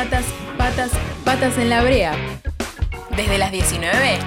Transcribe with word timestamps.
Patas, 0.00 0.24
patas, 0.56 0.90
patas 1.26 1.58
en 1.58 1.68
la 1.68 1.82
brea. 1.82 2.16
Desde 3.14 3.36
las 3.36 3.52
19 3.52 4.18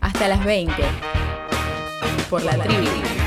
hasta 0.00 0.28
las 0.28 0.42
20. 0.42 0.72
Por 2.30 2.42
la 2.42 2.56
tribu. 2.56 3.17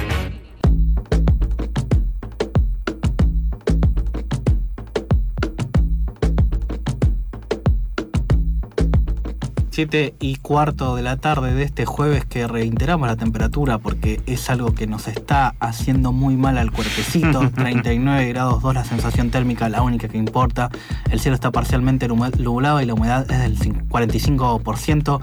7 9.82 10.14
y 10.20 10.36
cuarto 10.36 10.96
de 10.96 11.02
la 11.02 11.18
tarde 11.18 11.56
de 11.56 11.64
este 11.64 11.86
jueves 11.86 12.24
que 12.24 12.46
reiteramos 12.46 13.08
la 13.08 13.16
temperatura 13.16 13.80
porque 13.80 14.22
es 14.28 14.48
algo 14.52 14.76
que 14.76 14.86
nos 14.86 15.08
está 15.08 15.56
haciendo 15.60 16.12
muy 16.12 16.36
mal 16.36 16.60
al 16.60 16.72
cuerpecito. 16.72 17.50
39 17.56 18.28
grados 18.28 18.62
2 18.62 18.76
la 18.76 18.86
sensación 18.86 19.32
térmica, 19.32 19.70
la 19.70 19.82
única 19.82 20.08
que 20.08 20.20
importa. 20.20 20.70
El 21.10 21.20
cielo 21.20 21.34
está 21.34 21.50
parcialmente 21.50 22.08
nublado 22.08 22.80
y 22.80 22.86
la 22.86 22.94
humedad 22.94 23.26
es 23.32 23.40
del 23.40 23.58
45%. 23.58 25.20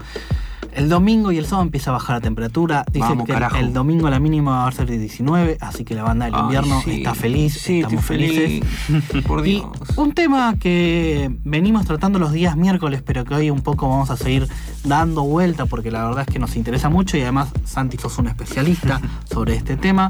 El 0.73 0.89
domingo 0.89 1.31
y 1.31 1.37
el 1.37 1.45
sábado 1.45 1.63
empieza 1.63 1.89
a 1.89 1.93
bajar 1.93 2.17
la 2.17 2.21
temperatura. 2.21 2.85
Dicen 2.91 3.25
que 3.25 3.33
el, 3.59 3.73
domingo 3.73 4.09
la 4.09 4.19
mínima 4.19 4.63
va 4.63 4.67
a 4.67 4.71
ser 4.71 4.87
de 4.87 4.97
19, 4.97 5.57
así 5.61 5.83
que 5.83 5.95
la 5.95 6.03
banda 6.03 6.25
del 6.25 6.35
invierno 6.35 6.81
está 6.85 7.15
feliz, 7.15 7.53
sí, 7.53 7.79
estamos 7.81 8.05
felices. 8.05 8.61
Por 9.27 9.41
Dios. 9.41 9.65
Y 9.95 9.99
un 9.99 10.13
tema 10.13 10.55
que 10.59 11.31
venimos 11.43 11.85
tratando 11.85 12.19
los 12.19 12.31
días 12.31 12.55
miércoles, 12.55 13.01
pero 13.05 13.25
que 13.25 13.35
hoy 13.35 13.49
un 13.49 13.61
poco 13.61 13.89
vamos 13.89 14.09
a 14.09 14.17
seguir 14.17 14.47
dando 14.83 15.23
vuelta 15.23 15.65
porque 15.65 15.91
la 15.91 16.05
verdad 16.05 16.25
es 16.27 16.33
que 16.33 16.39
nos 16.39 16.55
interesa 16.55 16.89
mucho 16.89 17.17
y 17.17 17.21
además 17.21 17.49
Santi 17.65 17.97
sos 17.97 18.17
un 18.17 18.27
especialista 18.27 19.01
sobre 19.29 19.55
este 19.55 19.75
tema. 19.75 20.09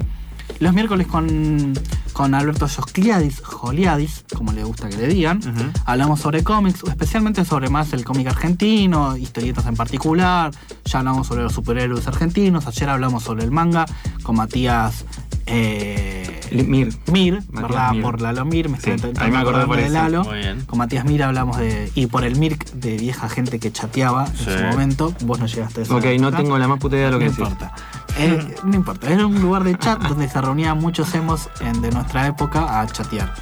Los 0.60 0.74
miércoles 0.74 1.08
con, 1.08 1.74
con 2.14 2.34
Alberto 2.34 2.68
Joscliadis, 2.68 3.42
Joliadis, 3.42 4.26
como 4.36 4.52
le 4.52 4.64
gusta 4.64 4.90
que 4.90 4.98
le 4.98 5.08
digan, 5.08 5.40
hablamos 5.86 6.20
sobre 6.20 6.44
cómics, 6.44 6.84
especialmente 6.88 7.46
sobre 7.46 7.70
más 7.70 7.94
el 7.94 8.04
cómic 8.04 8.28
argentino, 8.28 9.16
historietas 9.16 9.66
en 9.68 9.76
particular. 9.76 10.52
Ya 10.86 11.00
hablamos 11.00 11.28
sobre 11.28 11.44
los 11.44 11.54
superhéroes 11.54 12.08
argentinos. 12.08 12.68
Ayer 12.68 12.90
hablamos 12.90 13.24
sobre 13.24 13.44
el 13.44 13.52
manga 13.52 13.86
con 14.24 14.36
Matías. 14.36 15.06
Eh, 15.52 16.40
Mir. 16.52 16.94
Mir, 17.12 17.42
¿verdad? 17.52 17.94
Por 18.02 18.22
Lalo 18.22 18.46
Mir, 18.46 18.70
me 18.70 18.78
estoy 18.78 18.98
me 19.32 19.38
acordé 19.38 19.66
por 19.66 19.78
de 19.78 19.90
Lalo. 19.90 20.28
Con 20.68 20.78
Matías 20.78 21.06
Mir 21.06 21.24
hablamos 21.24 21.58
de. 21.58 21.92
Y 21.96 22.08
por 22.08 22.24
el 22.24 22.38
Mir 22.38 22.58
de 22.74 22.98
vieja 22.98 23.30
gente 23.30 23.60
que 23.60 23.72
chateaba 23.72 24.26
en 24.28 24.36
su 24.38 24.64
momento. 24.66 25.14
Vos 25.22 25.40
no 25.40 25.48
llegaste 25.48 25.82
a 25.82 25.84
eso. 25.84 25.96
Ok, 25.96 26.06
no 26.20 26.32
tengo 26.32 26.58
la 26.58 26.68
más 26.68 26.80
puta 26.80 26.96
idea 26.98 27.06
de 27.08 27.12
lo 27.12 27.20
que 27.20 27.26
no 27.26 27.32
importa. 27.32 27.74
Eh, 28.20 28.56
no 28.64 28.76
importa, 28.76 29.10
era 29.10 29.26
un 29.26 29.42
lugar 29.42 29.64
de 29.64 29.78
chat 29.78 30.00
donde 30.02 30.28
se 30.28 30.42
reunían 30.42 30.78
muchos 30.78 31.14
emos 31.16 31.50
de 31.60 31.92
nuestra 31.92 32.28
época 32.28 32.82
a 32.82 32.88
chatear. 32.88 33.34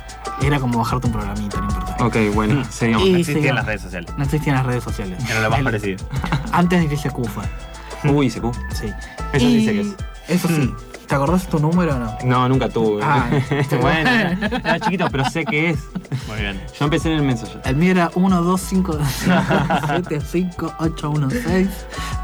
Era 0.42 0.59
como 0.59 0.78
bajarte 0.78 1.08
un 1.08 1.14
programita, 1.14 1.59
no 1.59 1.64
importa. 1.64 2.06
Ok, 2.06 2.16
bueno, 2.34 2.61
mm. 2.61 2.66
seguimos. 2.69 3.09
no 3.09 3.17
existían 3.17 3.56
las 3.56 3.66
redes 3.66 3.81
sociales. 3.81 4.14
No 4.17 4.23
existían 4.23 4.56
las 4.56 4.66
redes 4.66 4.84
sociales. 4.84 5.30
Era 5.30 5.42
lo 5.42 5.50
más 5.50 5.61
parecido. 5.64 6.06
Antes 6.52 6.88
de 6.88 6.95
ICQ 6.95 7.28
fue. 7.28 7.44
Uy, 8.11 8.28
ICQ. 8.28 8.45
Sí. 8.73 8.94
Eso 9.34 9.45
sí 9.47 9.66
sé 9.66 9.73
que 9.73 9.81
es. 9.81 9.95
Eso 10.28 10.47
sí. 10.47 10.73
¿Te 11.08 11.16
acordás 11.16 11.47
tu 11.47 11.58
número 11.58 11.95
o 11.95 12.00
no? 12.00 12.17
No, 12.25 12.50
nunca 12.50 12.67
tuve. 12.67 13.02
Ah, 13.02 13.30
bueno, 13.80 14.09
era 14.09 14.80
chiquito, 14.80 15.08
pero 15.09 15.23
sé 15.30 15.45
qué 15.45 15.69
es. 15.69 15.80
Muy 16.27 16.39
bien. 16.39 16.61
Yo 16.77 16.85
empecé 16.85 17.11
en 17.11 17.17
el 17.19 17.23
mensaje. 17.23 17.59
El 17.65 17.75
mío 17.75 17.91
era 17.91 18.11
1, 18.15 18.41
2, 18.41 18.61
5, 18.61 18.99
7, 19.87 20.21
5, 20.21 20.73
8, 20.79 21.09
1, 21.09 21.27
6. 21.29 21.67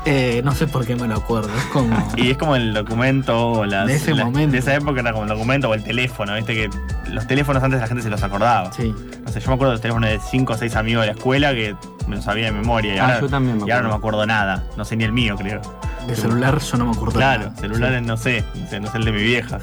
Eh, 0.06 0.42
no 0.44 0.52
sé 0.54 0.68
por 0.68 0.86
qué 0.86 0.96
me 0.96 1.08
lo 1.08 1.16
acuerdo. 1.16 1.50
Es 1.56 1.64
como. 1.66 1.96
Y 2.18 2.32
es 2.32 2.38
como 2.38 2.56
el 2.56 2.74
documento 2.74 3.52
o 3.52 3.66
las, 3.66 3.88
De 3.88 3.96
ese 3.96 4.14
momento. 4.14 4.52
De 4.52 4.58
esa 4.58 4.76
época 4.76 5.00
era 5.00 5.12
como 5.12 5.24
el 5.24 5.30
documento 5.30 5.70
o 5.70 5.74
el 5.74 5.84
teléfono, 5.84 6.36
viste 6.36 6.54
que 6.54 6.70
los 7.10 7.26
teléfonos 7.28 7.64
antes 7.64 7.80
la 7.80 7.88
gente 7.88 8.04
se 8.04 8.10
los 8.10 8.22
acordaba. 8.24 8.72
Sí. 8.74 8.94
No 9.26 9.32
sé, 9.32 9.40
yo 9.40 9.48
me 9.48 9.54
acuerdo 9.56 9.72
de 9.72 9.76
los 9.76 9.82
teléfonos 9.82 10.10
de 10.10 10.20
5 10.20 10.54
o 10.54 10.58
6 10.58 10.76
amigos 10.76 11.02
de 11.04 11.08
la 11.08 11.14
escuela 11.14 11.54
que 11.54 11.76
me 12.08 12.18
los 12.18 12.26
sabía 12.26 12.46
de 12.46 12.52
memoria. 12.52 12.96
Y 12.96 12.98
Ah, 13.00 13.04
ahora, 13.06 13.22
yo 13.22 13.30
también 13.30 13.58
me 13.58 13.68
Y 13.68 13.72
ahora 13.72 13.84
no 13.84 13.90
me 13.90 13.96
acuerdo 13.96 14.26
nada. 14.26 14.64
No 14.76 14.84
sé 14.84 14.98
ni 14.98 15.06
el 15.06 15.14
mío, 15.14 15.36
creo. 15.38 15.62
De 16.08 16.16
celular 16.18 16.60
yo 16.60 16.78
no 16.78 16.86
me 16.86 16.92
acuerdo. 16.92 17.14
Claro, 17.14 17.46
nada. 17.46 17.56
celulares 17.62 18.02
no 18.02 18.18
sé, 18.18 18.44
no 18.56 18.68
sé, 18.68 18.80
no 18.82 18.92
sé 18.92 18.98
el 18.98 19.06
de 19.06 19.12
mi 19.14 19.24
vieja. 19.24 19.60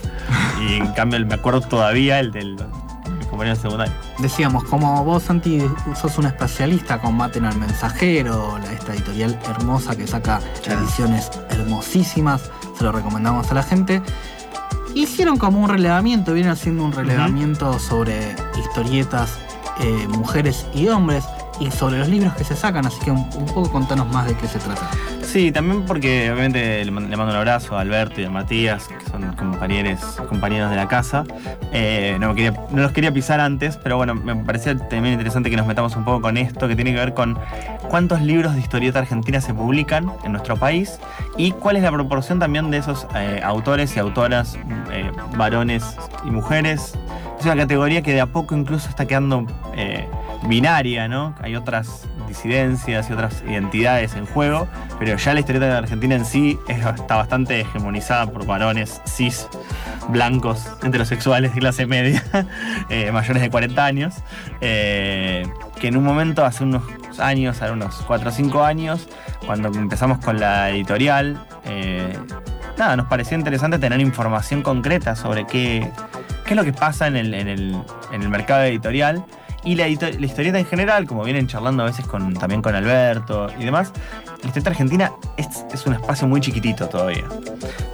Y 0.66 0.76
en 0.76 0.86
cambio 0.92 1.24
me 1.26 1.34
acuerdo 1.34 1.60
todavía 1.60 2.19
el 2.19 2.32
del 2.32 2.56
compañeros 3.40 3.58
de 3.58 3.62
secundaria. 3.62 3.94
Decíamos, 4.18 4.64
como 4.64 5.02
vos, 5.04 5.22
Santi, 5.22 5.62
sos 6.00 6.18
un 6.18 6.26
especialista 6.26 7.00
con 7.00 7.16
Maten 7.16 7.46
al 7.46 7.56
Mensajero, 7.56 8.58
la- 8.58 8.72
esta 8.72 8.92
editorial 8.94 9.38
hermosa 9.48 9.96
que 9.96 10.06
saca 10.06 10.40
ediciones 10.66 11.30
hermosísimas, 11.48 12.50
se 12.76 12.84
lo 12.84 12.92
recomendamos 12.92 13.50
a 13.50 13.54
la 13.54 13.62
gente. 13.62 14.02
Hicieron 14.94 15.38
como 15.38 15.60
un 15.62 15.68
relevamiento, 15.70 16.32
vienen 16.34 16.52
haciendo 16.52 16.84
un 16.84 16.92
relevamiento 16.92 17.78
sobre 17.78 18.34
historietas, 18.58 19.38
eh, 19.80 20.06
mujeres 20.08 20.66
y 20.74 20.88
hombres, 20.88 21.24
y 21.60 21.70
sobre 21.70 21.98
los 21.98 22.08
libros 22.08 22.34
que 22.34 22.44
se 22.44 22.56
sacan, 22.56 22.86
así 22.86 22.98
que 23.00 23.10
un, 23.10 23.28
un 23.36 23.46
poco 23.46 23.70
contanos 23.70 24.06
más 24.12 24.26
de 24.26 24.34
qué 24.34 24.48
se 24.48 24.58
trata. 24.58 24.88
Sí, 25.30 25.52
también 25.52 25.84
porque 25.84 26.28
obviamente 26.32 26.84
le, 26.84 26.91
man- 26.91 27.08
le 27.08 27.16
mando 27.16 27.30
un 27.32 27.38
abrazo 27.38 27.78
a 27.78 27.82
Alberto 27.82 28.20
y 28.20 28.24
a 28.24 28.30
Matías, 28.30 28.88
que 28.88 29.08
son 29.12 29.32
compañeros, 29.36 30.00
compañeros 30.28 30.70
de 30.70 30.76
la 30.76 30.88
casa. 30.88 31.22
Eh, 31.72 32.16
no, 32.18 32.34
los 32.74 32.91
quería 32.91 33.12
pisar 33.12 33.38
antes, 33.38 33.76
pero 33.76 33.96
bueno, 33.96 34.16
me 34.16 34.34
parecía 34.34 34.76
también 34.76 35.12
interesante 35.14 35.48
que 35.48 35.56
nos 35.56 35.69
metamos 35.69 35.94
un 35.94 36.04
poco 36.04 36.20
con 36.22 36.36
esto, 36.36 36.66
que 36.66 36.74
tiene 36.74 36.92
que 36.92 36.98
ver 36.98 37.14
con 37.14 37.38
cuántos 37.88 38.20
libros 38.22 38.54
de 38.54 38.60
historieta 38.60 38.98
argentina 38.98 39.40
se 39.40 39.54
publican 39.54 40.10
en 40.24 40.32
nuestro 40.32 40.56
país 40.56 40.98
y 41.36 41.52
cuál 41.52 41.76
es 41.76 41.84
la 41.84 41.92
proporción 41.92 42.40
también 42.40 42.72
de 42.72 42.78
esos 42.78 43.06
eh, 43.14 43.40
autores 43.44 43.94
y 43.96 44.00
autoras, 44.00 44.58
eh, 44.90 45.12
varones 45.36 45.96
y 46.26 46.30
mujeres. 46.32 46.94
Es 47.38 47.46
una 47.46 47.56
categoría 47.56 48.02
que 48.02 48.12
de 48.12 48.20
a 48.20 48.26
poco 48.26 48.56
incluso 48.56 48.88
está 48.88 49.06
quedando 49.06 49.46
binaria, 50.50 51.09
¿no? 51.09 51.34
Hay 51.41 51.56
otras 51.56 52.06
disidencias 52.28 53.09
y 53.09 53.12
otras 53.15 53.43
identidades 53.49 54.15
en 54.15 54.27
juego, 54.27 54.69
pero 54.99 55.16
ya 55.16 55.33
la 55.33 55.41
historieta 55.41 55.66
de 55.66 55.72
Argentina 55.72 56.15
en 56.15 56.25
sí 56.27 56.59
es- 56.69 56.84
está 56.84 57.16
bastante 57.16 57.61
hegemonizada 57.61 58.27
por 58.27 58.44
varones 58.44 59.00
cis, 59.06 59.49
blancos, 60.09 60.66
heterosexuales 60.83 61.55
de 61.55 61.61
clase 61.61 61.87
media, 61.87 62.22
eh, 62.91 63.11
mayores 63.12 63.43
de 63.43 63.49
40 63.50 63.84
años, 63.84 64.15
eh, 64.61 65.47
que 65.81 65.88
en 65.88 65.97
un 65.97 66.05
momento, 66.05 66.44
hace 66.44 66.65
unos 66.65 66.82
años, 67.19 67.62
hace 67.62 67.72
unos 67.72 67.94
4 68.06 68.28
o 68.28 68.32
5 68.32 68.65
años, 68.65 69.09
cuando 69.47 69.69
empezamos 69.69 70.19
con 70.19 70.38
la 70.41 70.71
editorial, 70.71 71.38
eh, 71.65 72.17
nada, 72.77 72.97
nos 72.97 73.06
pareció 73.06 73.37
interesante 73.38 73.78
tener 73.78 74.00
información 74.00 74.62
concreta 74.62 75.15
sobre 75.17 75.47
qué, 75.47 75.91
qué 76.44 76.50
es 76.50 76.56
lo 76.56 76.65
que 76.65 76.72
pasa 76.72 77.06
en 77.06 77.17
el, 77.17 77.34
en 77.34 77.49
el- 77.49 77.82
en 78.12 78.22
el 78.22 78.28
mercado 78.28 78.65
editorial. 78.65 79.25
Y 79.65 79.75
la, 79.75 79.84
la 79.87 80.26
historieta 80.26 80.59
en 80.59 80.66
general, 80.66 81.06
como 81.06 81.22
vienen 81.22 81.47
charlando 81.47 81.82
a 81.82 81.87
veces 81.87 82.06
con, 82.06 82.32
también 82.34 82.62
con 82.62 82.75
Alberto 82.75 83.48
y 83.59 83.65
demás, 83.65 83.93
la 84.43 84.47
historieta 84.47 84.71
argentina 84.71 85.12
es, 85.37 85.48
es 85.72 85.87
un 85.87 85.94
espacio 85.94 86.26
muy 86.26 86.41
chiquitito 86.41 86.88
todavía. 86.88 87.25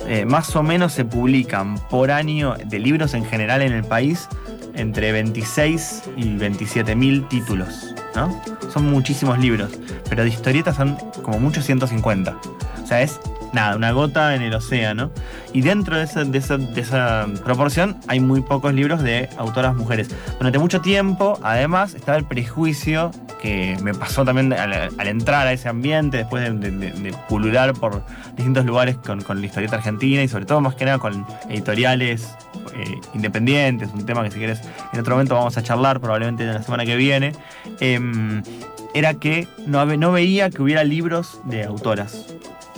Eh, 0.06 0.25
más 0.25 0.55
o 0.55 0.62
menos 0.62 0.93
se 0.93 1.05
publican 1.05 1.76
por 1.91 2.10
año 2.10 2.55
de 2.65 2.78
libros 2.78 3.15
en 3.15 3.25
general 3.25 3.62
en 3.62 3.72
el 3.72 3.84
país 3.84 4.28
entre 4.75 5.10
26 5.10 6.03
y 6.16 6.37
27 6.37 6.94
mil 6.94 7.26
títulos, 7.28 7.94
¿no? 8.15 8.41
Son 8.72 8.88
muchísimos 8.91 9.38
libros, 9.38 9.72
pero 10.09 10.22
de 10.22 10.28
historietas 10.28 10.76
son 10.76 10.97
como 11.22 11.41
muchos 11.41 11.65
150. 11.65 12.37
O 12.82 12.87
sea, 12.87 13.03
es 13.03 13.19
nada, 13.52 13.76
una 13.76 13.92
gota 13.92 14.34
en 14.34 14.42
el 14.42 14.54
océano. 14.54 15.10
Y 15.52 15.62
dentro 15.62 15.96
de 15.96 16.04
esa, 16.38 17.26
proporción 17.44 17.96
hay 18.08 18.20
muy 18.20 18.40
pocos 18.42 18.74
libros 18.74 19.02
de 19.02 19.28
autoras 19.38 19.74
mujeres. 19.74 20.08
Durante 20.38 20.58
mucho 20.58 20.80
tiempo, 20.80 21.38
además, 21.42 21.94
estaba 21.94 22.18
el 22.18 22.24
prejuicio 22.24 23.10
que 23.40 23.76
me 23.82 23.94
pasó 23.94 24.24
también 24.24 24.52
al, 24.52 24.90
entrar 25.06 25.46
a 25.46 25.52
ese 25.52 25.68
ambiente, 25.68 26.18
después 26.18 26.42
de, 26.42 26.70
de- 26.70 27.14
pulular 27.28 27.74
por 27.74 28.02
distintos 28.34 28.64
lugares 28.64 28.96
con, 28.96 29.22
la 29.40 29.46
historieta 29.46 29.76
argentina 29.76 30.22
y 30.22 30.28
sobre 30.28 30.46
todo 30.46 30.60
más 30.60 30.74
que 30.74 30.84
nada 30.84 30.98
con 30.98 31.26
editoriales 31.48 32.34
eh, 32.74 33.00
independientes, 33.14 33.90
un 33.92 34.04
tema 34.04 34.22
que 34.24 34.30
si 34.30 34.38
quieres 34.38 34.60
en 34.92 35.00
otro 35.00 35.14
momento 35.14 35.34
vamos 35.34 35.56
a 35.56 35.62
charlar, 35.62 36.00
probablemente 36.00 36.44
en 36.44 36.54
la 36.54 36.62
semana 36.62 36.84
que 36.84 36.96
viene, 36.96 37.32
em, 37.81 38.42
era 38.94 39.14
que 39.14 39.46
no 39.66 40.12
veía 40.12 40.50
que 40.50 40.62
hubiera 40.62 40.82
libros 40.82 41.40
de 41.44 41.64
autoras. 41.64 42.26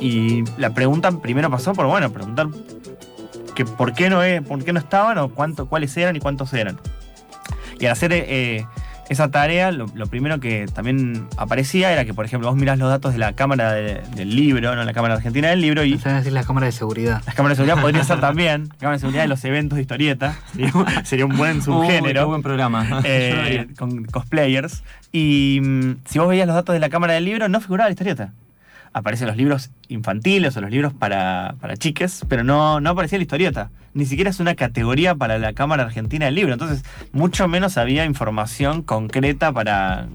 Y 0.01 0.45
la 0.59 0.71
pregunta 0.75 1.11
primero 1.21 1.51
pasó 1.51 1.73
por, 1.73 1.87
bueno, 1.87 2.11
preguntar 2.13 2.49
que 3.55 3.65
por 3.65 3.93
qué 3.95 4.09
no, 4.11 4.23
es, 4.23 4.41
por 4.43 4.63
qué 4.65 4.73
no 4.73 4.79
estaban 4.79 5.19
o 5.19 5.29
cuánto, 5.31 5.67
cuáles 5.69 5.97
eran 5.97 6.15
y 6.17 6.21
cuántos 6.21 6.53
eran. 6.55 6.79
Y 7.81 7.87
al 7.87 7.93
hacer 7.93 8.13
eh, 8.13 8.65
esa 9.09 9.31
tarea, 9.31 9.73
lo, 9.73 9.87
lo 9.95 10.07
primero 10.07 10.39
que 10.39 10.67
también 10.73 11.27
aparecía 11.37 11.93
era 11.93 12.05
que, 12.05 12.15
por 12.15 12.25
ejemplo, 12.25 12.49
vos 12.49 12.57
mirás 12.59 12.79
los 12.79 12.89
datos 12.89 13.13
de 13.13 13.19
la 13.19 13.33
Cámara 13.33 13.73
de- 13.73 14.03
del 14.15 14.35
Libro, 14.37 14.77
no 14.77 14.85
la 14.85 14.93
Cámara 14.93 15.15
Argentina 15.15 15.49
del 15.49 15.61
Libro, 15.61 15.83
y 15.85 15.99
a 16.05 16.13
decir 16.19 16.33
la 16.33 16.45
cámara 16.45 16.67
de 16.67 16.73
seguridad. 16.73 17.23
las 17.27 17.35
cámaras 17.35 17.57
de 17.59 17.65
seguridad 17.65 17.83
podría 17.83 18.05
ser 18.05 18.21
también, 18.21 18.69
cámara 18.79 18.93
de 18.97 19.01
seguridad 19.01 19.23
de 19.23 19.29
los 19.29 19.45
eventos 19.45 19.77
de 19.77 19.83
historieta, 19.83 20.37
sería, 20.53 20.71
un- 20.75 20.87
sería 21.07 21.27
un 21.27 21.37
buen 21.37 21.63
subgénero. 21.63 22.27
buen 22.29 22.43
programa. 22.43 23.01
Eh, 23.05 23.67
con 23.79 24.05
cosplayers. 24.05 24.83
Y 25.11 25.61
mm, 25.63 25.93
si 26.05 26.19
vos 26.19 26.29
veías 26.29 26.47
los 26.47 26.55
datos 26.55 26.73
de 26.75 26.79
la 26.81 26.89
cámara 26.91 27.15
del 27.15 27.25
libro, 27.25 27.49
no 27.49 27.61
figuraba 27.61 27.89
la 27.89 27.93
historieta. 27.93 28.33
Aparecen 28.99 29.27
los 29.29 29.37
libros 29.37 29.71
infantiles 29.89 30.57
o 30.57 30.61
los 30.61 30.71
libros 30.71 30.93
para, 30.93 31.55
para 31.61 31.77
chiques, 31.77 32.25
pero 32.29 32.45
no, 32.45 32.81
no 32.81 32.91
aparecía 32.91 33.19
la 33.19 33.23
historieta. 33.23 33.71
Ni 33.95 34.05
siquiera 34.05 34.31
es 34.31 34.41
una 34.41 34.55
categoría 34.55 35.15
para 35.15 35.39
la 35.39 35.53
Cámara 35.55 35.85
Argentina 35.85 36.27
del 36.27 36.35
Libro. 36.35 36.53
Entonces, 36.53 36.85
mucho 37.13 37.49
menos 37.49 37.79
había 37.79 38.05
información 38.05 38.83
concreta 38.83 39.53
para 39.53 40.07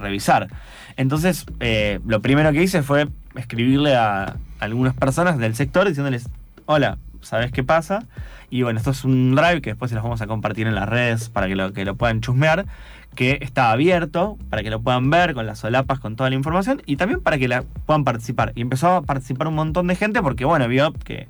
revisar. 0.00 0.48
Entonces, 0.96 1.46
eh, 1.60 2.00
lo 2.06 2.20
primero 2.20 2.52
que 2.52 2.62
hice 2.62 2.82
fue 2.82 3.08
escribirle 3.36 3.96
a 3.96 4.36
algunas 4.60 4.94
personas 4.94 5.38
del 5.38 5.54
sector 5.54 5.88
diciéndoles, 5.88 6.28
hola, 6.66 6.98
¿sabes 7.24 7.52
qué 7.52 7.64
pasa? 7.64 8.04
Y 8.50 8.62
bueno, 8.62 8.78
esto 8.78 8.92
es 8.92 9.04
un 9.04 9.34
drive 9.34 9.60
que 9.60 9.70
después 9.70 9.90
se 9.90 9.94
los 9.94 10.04
vamos 10.04 10.20
a 10.20 10.26
compartir 10.26 10.66
en 10.66 10.74
las 10.74 10.88
redes 10.88 11.28
para 11.28 11.48
que 11.48 11.56
lo, 11.56 11.72
que 11.72 11.84
lo 11.84 11.96
puedan 11.96 12.20
chusmear, 12.20 12.66
que 13.14 13.38
está 13.40 13.70
abierto 13.70 14.38
para 14.50 14.62
que 14.62 14.70
lo 14.70 14.80
puedan 14.80 15.10
ver 15.10 15.34
con 15.34 15.46
las 15.46 15.58
solapas, 15.58 15.98
con 16.00 16.16
toda 16.16 16.30
la 16.30 16.36
información 16.36 16.82
y 16.86 16.96
también 16.96 17.20
para 17.20 17.38
que 17.38 17.48
la 17.48 17.64
puedan 17.86 18.04
participar. 18.04 18.52
Y 18.54 18.60
empezó 18.60 18.94
a 18.94 19.02
participar 19.02 19.48
un 19.48 19.54
montón 19.54 19.86
de 19.86 19.96
gente 19.96 20.22
porque, 20.22 20.44
bueno, 20.44 20.68
vio 20.68 20.92
que, 20.92 21.28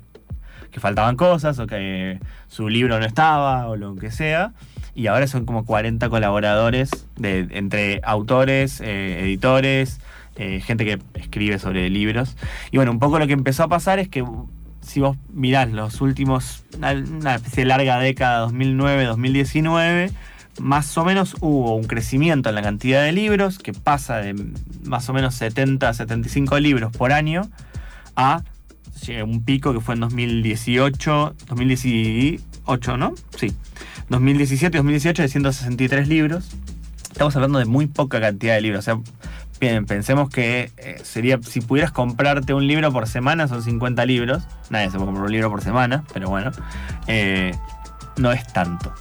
que 0.71 0.79
faltaban 0.79 1.15
cosas 1.15 1.57
o 1.59 1.67
que 1.67 2.19
su 2.47 2.69
libro 2.69 2.99
no 2.99 3.05
estaba 3.05 3.67
o 3.67 3.75
lo 3.75 3.95
que 3.95 4.11
sea. 4.11 4.51
Y 4.93 5.07
ahora 5.07 5.27
son 5.27 5.45
como 5.45 5.65
40 5.65 6.09
colaboradores 6.09 7.07
de, 7.17 7.47
entre 7.51 8.01
autores, 8.03 8.81
eh, 8.81 9.21
editores, 9.21 9.99
eh, 10.37 10.61
gente 10.61 10.85
que 10.85 10.99
escribe 11.15 11.59
sobre 11.59 11.89
libros. 11.89 12.35
Y 12.71 12.77
bueno, 12.77 12.91
un 12.91 12.99
poco 12.99 13.19
lo 13.19 13.27
que 13.27 13.33
empezó 13.33 13.63
a 13.63 13.67
pasar 13.67 13.99
es 13.99 14.09
que 14.09 14.23
si 14.85 14.99
vos 14.99 15.17
mirás 15.33 15.71
los 15.71 16.01
últimos, 16.01 16.63
una, 16.77 17.35
especie 17.35 17.65
larga 17.65 17.99
década, 17.99 18.47
2009-2019, 18.47 20.11
más 20.59 20.97
o 20.97 21.03
menos 21.03 21.35
hubo 21.41 21.75
un 21.75 21.83
crecimiento 21.83 22.49
en 22.49 22.55
la 22.55 22.61
cantidad 22.61 23.03
de 23.03 23.11
libros, 23.11 23.59
que 23.59 23.73
pasa 23.73 24.17
de 24.17 24.35
más 24.83 25.09
o 25.09 25.13
menos 25.13 25.35
70 25.35 25.89
a 25.89 25.93
75 25.93 26.59
libros 26.59 26.95
por 26.95 27.11
año 27.11 27.49
a 28.15 28.43
un 29.23 29.43
pico 29.43 29.73
que 29.73 29.81
fue 29.81 29.93
en 29.95 30.01
2018, 30.01 31.35
2018, 31.47 32.97
¿no? 32.97 33.13
Sí. 33.37 33.53
2017 34.09 34.75
y 34.75 34.79
2018 34.79 35.21
de 35.21 35.27
163 35.27 36.07
libros. 36.07 36.49
Estamos 37.11 37.35
hablando 37.35 37.59
de 37.59 37.65
muy 37.65 37.87
poca 37.87 38.19
cantidad 38.19 38.55
de 38.55 38.61
libros. 38.61 38.79
O 38.79 38.81
sea, 38.83 38.99
bien, 39.59 39.85
pensemos 39.85 40.29
que 40.29 40.71
eh, 40.77 40.99
sería, 41.03 41.39
si 41.41 41.61
pudieras 41.61 41.91
comprarte 41.91 42.53
un 42.53 42.67
libro 42.67 42.91
por 42.91 43.07
semana, 43.07 43.47
son 43.47 43.61
50 43.61 44.05
libros. 44.05 44.43
Nadie 44.69 44.87
se 44.87 44.93
puede 44.93 45.05
comprar 45.05 45.25
un 45.25 45.31
libro 45.31 45.49
por 45.49 45.61
semana, 45.61 46.03
pero 46.13 46.29
bueno, 46.29 46.51
eh, 47.07 47.53
no 48.17 48.31
es 48.31 48.45
tanto. 48.51 48.93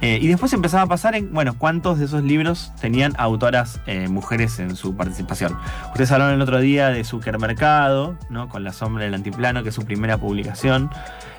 Eh, 0.00 0.18
y 0.20 0.26
después 0.26 0.52
empezaba 0.52 0.82
a 0.82 0.86
pasar 0.86 1.14
en, 1.14 1.32
bueno, 1.32 1.54
cuántos 1.56 1.98
de 2.00 2.06
esos 2.06 2.24
libros 2.24 2.72
tenían 2.80 3.14
autoras 3.18 3.80
mujeres 4.08 4.58
en 4.58 4.74
su 4.74 4.96
participación. 4.96 5.56
Ustedes 5.90 6.10
hablaron 6.10 6.34
el 6.34 6.42
otro 6.42 6.58
día 6.58 6.88
de 6.88 7.04
Supermercado, 7.04 8.18
¿no? 8.28 8.48
Con 8.48 8.64
La 8.64 8.72
sombra 8.72 9.04
del 9.04 9.14
antiplano, 9.14 9.62
que 9.62 9.68
es 9.68 9.74
su 9.74 9.84
primera 9.84 10.18
publicación. 10.18 10.90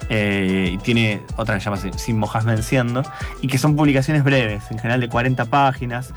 Y 0.09 0.77
tiene 0.77 1.21
otra 1.35 1.55
que 1.55 1.61
se 1.61 1.69
llama 1.69 1.97
Sin 1.97 2.17
mojas 2.17 2.45
venciendo. 2.45 3.03
Y 3.41 3.49
que 3.49 3.57
son 3.57 3.75
publicaciones 3.75 4.23
breves, 4.23 4.63
en 4.71 4.77
general 4.77 5.01
de 5.01 5.09
40 5.09 5.43
páginas. 5.45 6.13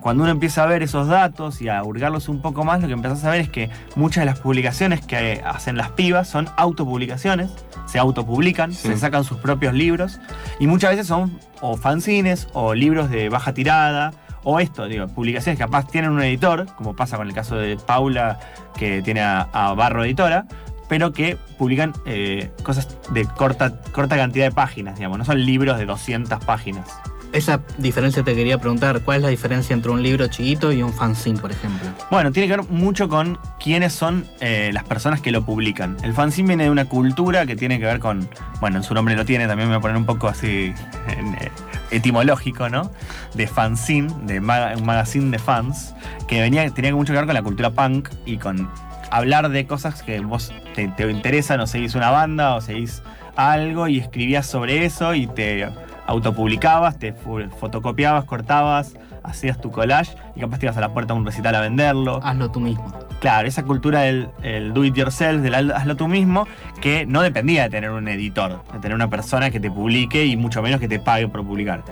Cuando 0.00 0.22
uno 0.22 0.30
empieza 0.32 0.62
a 0.62 0.66
ver 0.66 0.82
esos 0.82 1.08
datos 1.08 1.60
y 1.60 1.68
a 1.68 1.82
hurgarlos 1.82 2.28
un 2.28 2.40
poco 2.40 2.64
más, 2.64 2.80
lo 2.80 2.86
que 2.86 2.92
empiezas 2.92 3.24
a 3.24 3.30
ver 3.30 3.40
es 3.40 3.48
que 3.48 3.70
muchas 3.96 4.22
de 4.22 4.26
las 4.26 4.38
publicaciones 4.38 5.04
que 5.04 5.42
hacen 5.44 5.76
las 5.76 5.90
pibas 5.90 6.28
son 6.28 6.48
autopublicaciones, 6.56 7.50
se 7.86 7.98
autopublican, 7.98 8.72
Sí. 8.72 8.88
se 8.88 8.96
sacan 8.96 9.24
sus 9.24 9.38
propios 9.38 9.74
libros 9.74 10.20
y 10.60 10.66
muchas 10.66 10.90
veces 10.90 11.06
son 11.06 11.38
o 11.60 11.76
fanzines 11.76 12.48
o 12.52 12.74
libros 12.74 13.10
de 13.10 13.28
baja 13.28 13.52
tirada 13.52 14.12
o 14.44 14.60
esto, 14.60 14.86
digo, 14.86 15.08
publicaciones 15.08 15.58
que 15.58 15.64
capaz 15.64 15.86
tienen 15.88 16.10
un 16.10 16.22
editor, 16.22 16.66
como 16.76 16.94
pasa 16.94 17.16
con 17.16 17.26
el 17.26 17.34
caso 17.34 17.56
de 17.56 17.76
Paula 17.76 18.38
que 18.76 19.02
tiene 19.02 19.22
a, 19.22 19.48
a 19.52 19.74
Barro 19.74 20.04
Editora, 20.04 20.46
pero 20.88 21.12
que 21.12 21.36
publican 21.58 21.94
eh, 22.04 22.50
cosas 22.62 22.88
de 23.10 23.24
corta, 23.24 23.80
corta 23.92 24.16
cantidad 24.16 24.44
de 24.44 24.52
páginas, 24.52 24.96
digamos, 24.98 25.16
no 25.18 25.24
son 25.24 25.44
libros 25.44 25.78
de 25.78 25.86
200 25.86 26.44
páginas. 26.44 26.86
Esa 27.34 27.60
diferencia 27.78 28.22
te 28.22 28.34
quería 28.36 28.58
preguntar, 28.58 29.00
¿cuál 29.00 29.16
es 29.16 29.22
la 29.24 29.28
diferencia 29.28 29.74
entre 29.74 29.90
un 29.90 30.00
libro 30.04 30.28
chiquito 30.28 30.70
y 30.72 30.84
un 30.84 30.92
fanzine, 30.92 31.36
por 31.40 31.50
ejemplo? 31.50 31.88
Bueno, 32.08 32.30
tiene 32.30 32.46
que 32.48 32.56
ver 32.56 32.66
mucho 32.70 33.08
con 33.08 33.40
quiénes 33.60 33.92
son 33.92 34.24
eh, 34.40 34.70
las 34.72 34.84
personas 34.84 35.20
que 35.20 35.32
lo 35.32 35.44
publican. 35.44 35.96
El 36.04 36.14
fanzine 36.14 36.46
viene 36.46 36.64
de 36.64 36.70
una 36.70 36.84
cultura 36.84 37.44
que 37.44 37.56
tiene 37.56 37.80
que 37.80 37.86
ver 37.86 37.98
con, 37.98 38.28
bueno, 38.60 38.76
en 38.76 38.84
su 38.84 38.94
nombre 38.94 39.16
lo 39.16 39.24
tiene, 39.24 39.48
también 39.48 39.68
me 39.68 39.74
voy 39.74 39.78
a 39.80 39.82
poner 39.82 39.96
un 39.96 40.06
poco 40.06 40.28
así 40.28 40.72
eh, 41.08 41.50
etimológico, 41.90 42.68
¿no? 42.68 42.92
De 43.34 43.48
fanzine, 43.48 44.14
de 44.22 44.40
maga- 44.40 44.76
un 44.78 44.86
magazine 44.86 45.32
de 45.32 45.40
fans, 45.40 45.92
que 46.28 46.40
venía, 46.40 46.70
tenía 46.70 46.94
mucho 46.94 47.12
que 47.12 47.16
ver 47.18 47.26
con 47.26 47.34
la 47.34 47.42
cultura 47.42 47.70
punk 47.70 48.10
y 48.26 48.36
con 48.36 48.70
hablar 49.10 49.48
de 49.48 49.66
cosas 49.66 50.04
que 50.04 50.20
vos 50.20 50.52
te, 50.76 50.86
te 50.86 51.10
interesan 51.10 51.58
o 51.58 51.66
seguís 51.66 51.96
una 51.96 52.10
banda 52.10 52.54
o 52.54 52.60
seguís 52.60 53.02
algo 53.34 53.88
y 53.88 53.98
escribías 53.98 54.46
sobre 54.46 54.84
eso 54.84 55.14
y 55.16 55.26
te 55.26 55.68
autopublicabas, 56.06 56.98
te 56.98 57.12
fotocopiabas, 57.12 58.24
cortabas, 58.24 58.94
hacías 59.22 59.60
tu 59.60 59.70
collage 59.70 60.14
y 60.36 60.40
capaz 60.40 60.58
te 60.58 60.66
ibas 60.66 60.76
a 60.76 60.80
la 60.80 60.90
puerta 60.90 61.14
de 61.14 61.20
un 61.20 61.26
recital 61.26 61.54
a 61.54 61.60
venderlo. 61.60 62.20
Hazlo 62.22 62.50
tú 62.50 62.60
mismo. 62.60 62.92
Claro, 63.20 63.48
esa 63.48 63.62
cultura 63.62 64.00
del 64.02 64.28
el 64.42 64.74
do 64.74 64.84
it 64.84 64.94
yourself, 64.94 65.40
del 65.42 65.54
haz- 65.54 65.72
hazlo 65.74 65.96
tú 65.96 66.08
mismo, 66.08 66.46
que 66.80 67.06
no 67.06 67.22
dependía 67.22 67.62
de 67.64 67.70
tener 67.70 67.90
un 67.90 68.06
editor, 68.08 68.62
de 68.72 68.78
tener 68.80 68.94
una 68.94 69.08
persona 69.08 69.50
que 69.50 69.60
te 69.60 69.70
publique 69.70 70.26
y 70.26 70.36
mucho 70.36 70.60
menos 70.62 70.78
que 70.80 70.88
te 70.88 70.98
pague 70.98 71.26
por 71.28 71.42
publicar. 71.44 71.82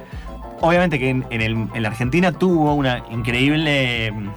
Obviamente 0.61 0.99
que 0.99 1.09
en, 1.11 1.25
en 1.31 1.41
el- 1.41 1.69
en 1.75 1.83
la 1.83 1.89
Argentina 1.89 2.33
tuvo 2.33 2.75
una 2.75 3.03
increíble 3.11 4.13
mm, 4.13 4.29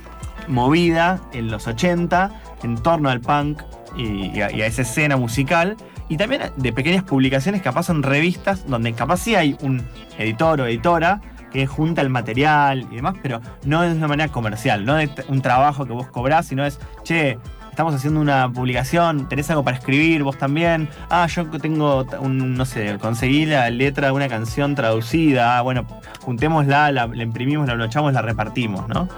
movida 0.53 1.19
en 1.33 1.51
los 1.51 1.67
80 1.67 2.31
en 2.63 2.77
torno 2.77 3.09
al 3.09 3.19
punk 3.21 3.61
y, 3.97 4.27
y 4.37 4.41
a, 4.41 4.51
y 4.51 4.61
a 4.61 4.65
esa 4.65 4.81
escena 4.83 5.17
musical. 5.17 5.75
Y 6.07 6.17
también 6.17 6.43
de 6.55 6.73
pequeñas 6.73 7.03
publicaciones, 7.03 7.61
capaz 7.61 7.83
son 7.83 8.03
revistas, 8.03 8.67
donde 8.67 8.93
capaz 8.93 9.17
sí 9.17 9.35
hay 9.35 9.57
un 9.61 9.83
editor 10.17 10.61
o 10.61 10.67
editora 10.67 11.21
que 11.51 11.65
junta 11.65 12.01
el 12.01 12.09
material 12.09 12.85
y 12.91 12.97
demás, 12.97 13.15
pero 13.21 13.41
no 13.63 13.81
de 13.81 13.93
una 13.93 14.07
manera 14.07 14.31
comercial, 14.31 14.85
no 14.85 14.95
de 14.95 15.09
un 15.29 15.41
trabajo 15.41 15.85
que 15.85 15.93
vos 15.93 16.07
cobrás, 16.07 16.47
sino 16.47 16.65
es, 16.65 16.79
che, 17.03 17.39
estamos 17.75 17.93
haciendo 17.93 18.19
una 18.19 18.51
publicación, 18.51 19.27
tenés 19.27 19.49
algo 19.49 19.63
para 19.63 19.77
escribir, 19.77 20.23
vos 20.23 20.37
también, 20.37 20.87
ah, 21.09 21.27
yo 21.27 21.45
tengo 21.49 22.05
un, 22.19 22.55
no 22.55 22.65
sé, 22.65 22.97
conseguí 22.99 23.45
la 23.45 23.69
letra 23.69 24.07
de 24.07 24.13
una 24.13 24.29
canción 24.29 24.75
traducida, 24.75 25.57
ah, 25.57 25.61
bueno, 25.61 25.85
juntémosla, 26.21 26.91
la, 26.91 27.07
la 27.07 27.23
imprimimos, 27.23 27.67
la 27.67 27.73
blochamos, 27.73 28.13
la 28.13 28.21
repartimos, 28.21 28.87
¿no? 28.87 29.09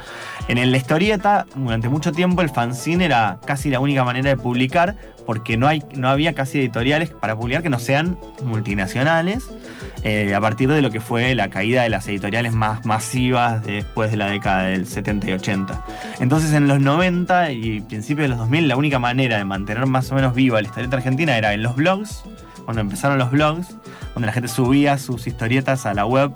En 0.48 0.72
la 0.72 0.78
historieta, 0.78 1.46
durante 1.56 1.90
mucho 1.90 2.12
tiempo, 2.12 2.42
el 2.42 2.50
fanzine 2.50 3.06
era 3.06 3.40
casi 3.46 3.70
la 3.70 3.80
única 3.80 4.04
manera 4.04 4.30
de 4.30 4.38
publicar, 4.38 4.96
porque 5.28 5.58
no, 5.58 5.68
hay, 5.68 5.84
no 5.94 6.08
había 6.08 6.34
casi 6.34 6.58
editoriales 6.58 7.10
para 7.10 7.36
publicar 7.36 7.62
que 7.62 7.70
no 7.70 7.80
sean 7.80 8.18
multinacionales, 8.44 9.44
eh, 10.04 10.34
a 10.34 10.40
partir 10.40 10.70
de 10.70 10.82
lo 10.82 10.90
que 10.90 11.02
fue 11.02 11.36
la 11.36 11.50
caída 11.50 11.84
de 11.84 11.90
las 11.90 12.08
editoriales 12.08 12.54
más 12.54 12.86
masivas 12.86 13.62
después 13.66 14.10
de 14.10 14.16
la 14.16 14.28
década 14.28 14.64
del 14.64 14.88
70 14.88 15.30
y 15.30 15.34
80. 15.34 15.86
Entonces 16.22 16.54
en 16.54 16.70
los 16.70 16.80
90 16.80 17.52
y 17.52 17.82
principios 17.82 18.24
de 18.24 18.30
los 18.30 18.38
2000 18.38 18.70
la 18.70 18.78
única 18.78 19.00
manera 19.00 19.38
de 19.38 19.44
mantener 19.44 19.86
más 19.86 20.10
o 20.14 20.16
menos 20.16 20.34
viva 20.34 20.62
la 20.62 20.68
historieta 20.70 20.96
argentina 20.96 21.38
era 21.38 21.54
en 21.54 21.62
los 21.62 21.76
blogs, 21.76 22.24
cuando 22.64 22.80
empezaron 22.80 23.18
los 23.18 23.30
blogs, 23.30 23.76
donde 24.14 24.28
la 24.28 24.32
gente 24.32 24.48
subía 24.48 24.98
sus 24.98 25.28
historietas 25.28 25.86
a 25.86 25.94
la 25.94 26.06
web 26.06 26.32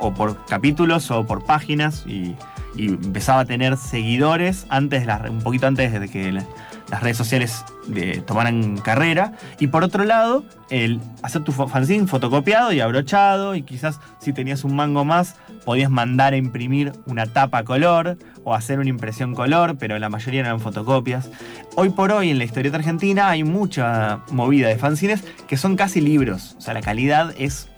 o 0.00 0.14
por 0.14 0.46
capítulos 0.46 1.10
o 1.10 1.26
por 1.26 1.44
páginas 1.44 2.04
y, 2.06 2.34
empezaba 2.78 3.40
a 3.40 3.44
tener 3.44 3.76
seguidores 3.76 4.64
antes 4.68 5.04
un 5.28 5.40
poquito 5.40 5.66
antes 5.66 5.92
de 5.92 6.08
que 6.08 6.30
la- 6.30 6.44
las 6.90 7.02
redes 7.02 7.16
sociales 7.16 7.64
de- 7.86 8.20
tomaran 8.22 8.78
carrera. 8.78 9.32
Y 9.58 9.66
por 9.66 9.84
otro 9.84 10.04
lado, 10.04 10.44
el 10.70 11.00
hacer 11.22 11.44
tu 11.44 11.52
fanzine 11.52 12.06
fotocopiado 12.06 12.72
y 12.72 12.80
abrochado. 12.80 13.54
Y 13.54 13.62
quizás 13.62 14.00
si 14.20 14.32
tenías 14.32 14.64
un 14.64 14.74
mango 14.76 15.04
más, 15.04 15.36
podías 15.64 15.90
mandar 15.90 16.32
a 16.32 16.36
imprimir 16.36 16.92
una 17.06 17.26
tapa 17.26 17.64
color 17.64 18.16
o 18.44 18.54
hacer 18.54 18.78
una 18.78 18.88
impresión 18.88 19.34
color, 19.34 19.76
pero 19.78 19.98
la 19.98 20.08
mayoría 20.08 20.40
eran 20.40 20.60
fotocopias. 20.60 21.30
Hoy 21.76 21.90
por 21.90 22.10
hoy 22.12 22.30
en 22.30 22.38
la 22.38 22.44
historieta 22.44 22.78
argentina 22.78 23.28
hay 23.28 23.44
mucha 23.44 24.20
movida 24.30 24.68
de 24.68 24.78
fanzines 24.78 25.22
que 25.46 25.56
son 25.56 25.76
casi 25.76 26.00
libros. 26.00 26.54
O 26.58 26.60
sea, 26.62 26.72
la 26.74 26.80
calidad 26.80 27.34
es 27.38 27.68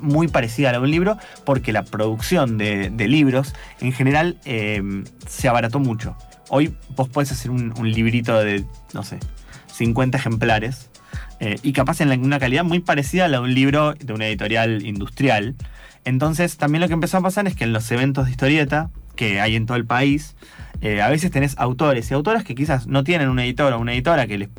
muy 0.00 0.26
parecida 0.26 0.70
a 0.70 0.72
la 0.72 0.78
de 0.78 0.84
un 0.84 0.90
libro 0.90 1.16
porque 1.44 1.72
la 1.72 1.84
producción 1.84 2.58
de, 2.58 2.90
de 2.90 3.06
libros 3.06 3.54
en 3.80 3.92
general 3.92 4.36
eh, 4.44 4.82
se 5.28 5.48
abarató 5.48 5.78
mucho. 5.78 6.16
Hoy 6.54 6.74
vos 6.96 7.08
podés 7.08 7.32
hacer 7.32 7.50
un, 7.50 7.72
librito 7.82 8.38
de, 8.38 8.62
no 8.92 9.02
sé, 9.04 9.18
50 9.72 10.18
ejemplares 10.18 10.90
eh, 11.40 11.58
y 11.62 11.72
capaz 11.72 12.02
en 12.02 12.22
una 12.22 12.38
calidad 12.38 12.62
muy 12.62 12.80
parecida 12.80 13.24
a 13.24 13.28
la 13.28 13.38
de 13.38 13.44
un 13.44 13.54
libro 13.54 13.94
de 13.94 14.12
una 14.12 14.26
editorial 14.26 14.84
industrial. 14.84 15.54
Entonces 16.04 16.58
también 16.58 16.82
lo 16.82 16.88
que 16.88 16.92
empezó 16.92 17.16
a 17.16 17.22
pasar 17.22 17.46
es 17.46 17.56
que 17.56 17.64
en 17.64 17.72
los 17.72 17.90
eventos 17.90 18.26
de 18.26 18.32
historieta 18.32 18.90
que 19.16 19.40
hay 19.40 19.56
en 19.56 19.64
todo 19.64 19.78
el 19.78 19.86
país, 19.86 20.36
eh, 20.82 21.00
a 21.00 21.08
veces 21.08 21.30
tenés 21.30 21.56
autores 21.56 22.10
y 22.10 22.14
autoras 22.14 22.44
que 22.44 22.54
quizás 22.54 22.86
no 22.86 23.02
tienen 23.02 23.30
un 23.30 23.38
editor 23.38 23.72
o 23.72 23.78
una 23.78 23.94
editora 23.94 24.26
que 24.26 24.36
les 24.36 24.50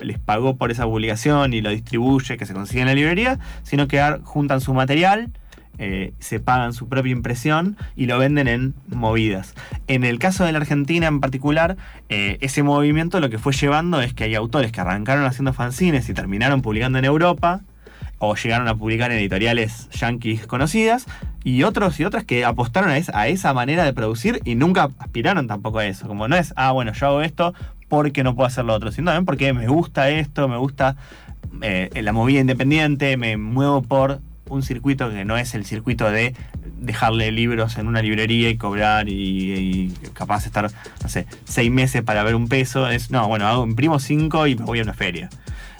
les 0.00 0.18
pagó 0.18 0.56
por 0.56 0.70
esa 0.70 0.84
publicación 0.84 1.54
y 1.54 1.62
lo 1.62 1.70
distribuye, 1.70 2.36
que 2.36 2.44
se 2.44 2.54
consigue 2.54 2.80
en 2.80 2.88
la 2.88 2.94
librería, 2.94 3.38
sino 3.62 3.88
que 3.88 4.02
juntan 4.24 4.60
su 4.60 4.74
material 4.74 5.30
eh, 5.78 6.12
se 6.18 6.40
pagan 6.40 6.72
su 6.72 6.88
propia 6.88 7.12
impresión 7.12 7.76
y 7.96 8.06
lo 8.06 8.18
venden 8.18 8.48
en 8.48 8.74
movidas. 8.88 9.54
En 9.86 10.04
el 10.04 10.18
caso 10.18 10.44
de 10.44 10.52
la 10.52 10.58
Argentina 10.58 11.06
en 11.06 11.20
particular, 11.20 11.76
eh, 12.08 12.38
ese 12.40 12.62
movimiento 12.62 13.20
lo 13.20 13.30
que 13.30 13.38
fue 13.38 13.52
llevando 13.52 14.00
es 14.00 14.14
que 14.14 14.24
hay 14.24 14.34
autores 14.34 14.72
que 14.72 14.80
arrancaron 14.80 15.24
haciendo 15.24 15.52
fanzines 15.52 16.08
y 16.08 16.14
terminaron 16.14 16.62
publicando 16.62 16.98
en 16.98 17.04
Europa 17.04 17.60
o 18.18 18.34
llegaron 18.34 18.68
a 18.68 18.74
publicar 18.74 19.12
en 19.12 19.18
editoriales 19.18 19.90
yanquis 19.90 20.46
conocidas, 20.46 21.06
y 21.46 21.62
otros 21.62 22.00
y 22.00 22.04
otras 22.04 22.24
que 22.24 22.44
apostaron 22.44 22.90
a 22.90 23.28
esa, 23.28 23.54
manera 23.54 23.84
de 23.84 23.92
producir 23.92 24.40
y 24.44 24.56
nunca 24.56 24.90
aspiraron 24.98 25.46
tampoco 25.46 25.78
a 25.78 25.86
eso. 25.86 26.08
Como 26.08 26.26
no 26.26 26.34
es, 26.34 26.52
ah, 26.56 26.72
bueno, 26.72 26.92
yo 26.92 27.06
hago 27.06 27.22
esto 27.22 27.54
porque 27.88 28.24
no 28.24 28.34
puedo 28.34 28.48
hacer 28.48 28.64
lo 28.64 28.74
otro, 28.74 28.90
sino 28.90 29.12
también 29.12 29.26
porque 29.26 29.52
me 29.52 29.68
gusta 29.68 30.10
esto, 30.10 30.48
me 30.48 30.56
gusta 30.56 30.96
eh, 31.62 31.88
la 32.02 32.12
movida 32.12 32.40
independiente, 32.40 33.16
me 33.16 33.36
muevo 33.36 33.82
por 33.82 34.20
un 34.48 34.62
circuito 34.62 35.10
que 35.10 35.24
no 35.24 35.36
es 35.36 35.54
el 35.54 35.64
circuito 35.64 36.10
de 36.10 36.34
dejarle 36.80 37.32
libros 37.32 37.78
en 37.78 37.86
una 37.88 38.02
librería 38.02 38.48
y 38.50 38.56
cobrar 38.56 39.08
y, 39.08 39.12
y 39.14 39.88
capaz 40.12 40.46
estar, 40.46 40.70
no 41.02 41.08
sé, 41.08 41.26
seis 41.44 41.70
meses 41.70 42.02
para 42.02 42.22
ver 42.22 42.34
un 42.34 42.48
peso. 42.48 42.88
Es, 42.88 43.10
no, 43.10 43.26
bueno, 43.28 43.46
hago, 43.46 43.64
imprimo 43.66 43.98
cinco 43.98 44.46
y 44.46 44.54
me 44.56 44.64
voy 44.64 44.80
a 44.80 44.82
una 44.82 44.94
feria. 44.94 45.28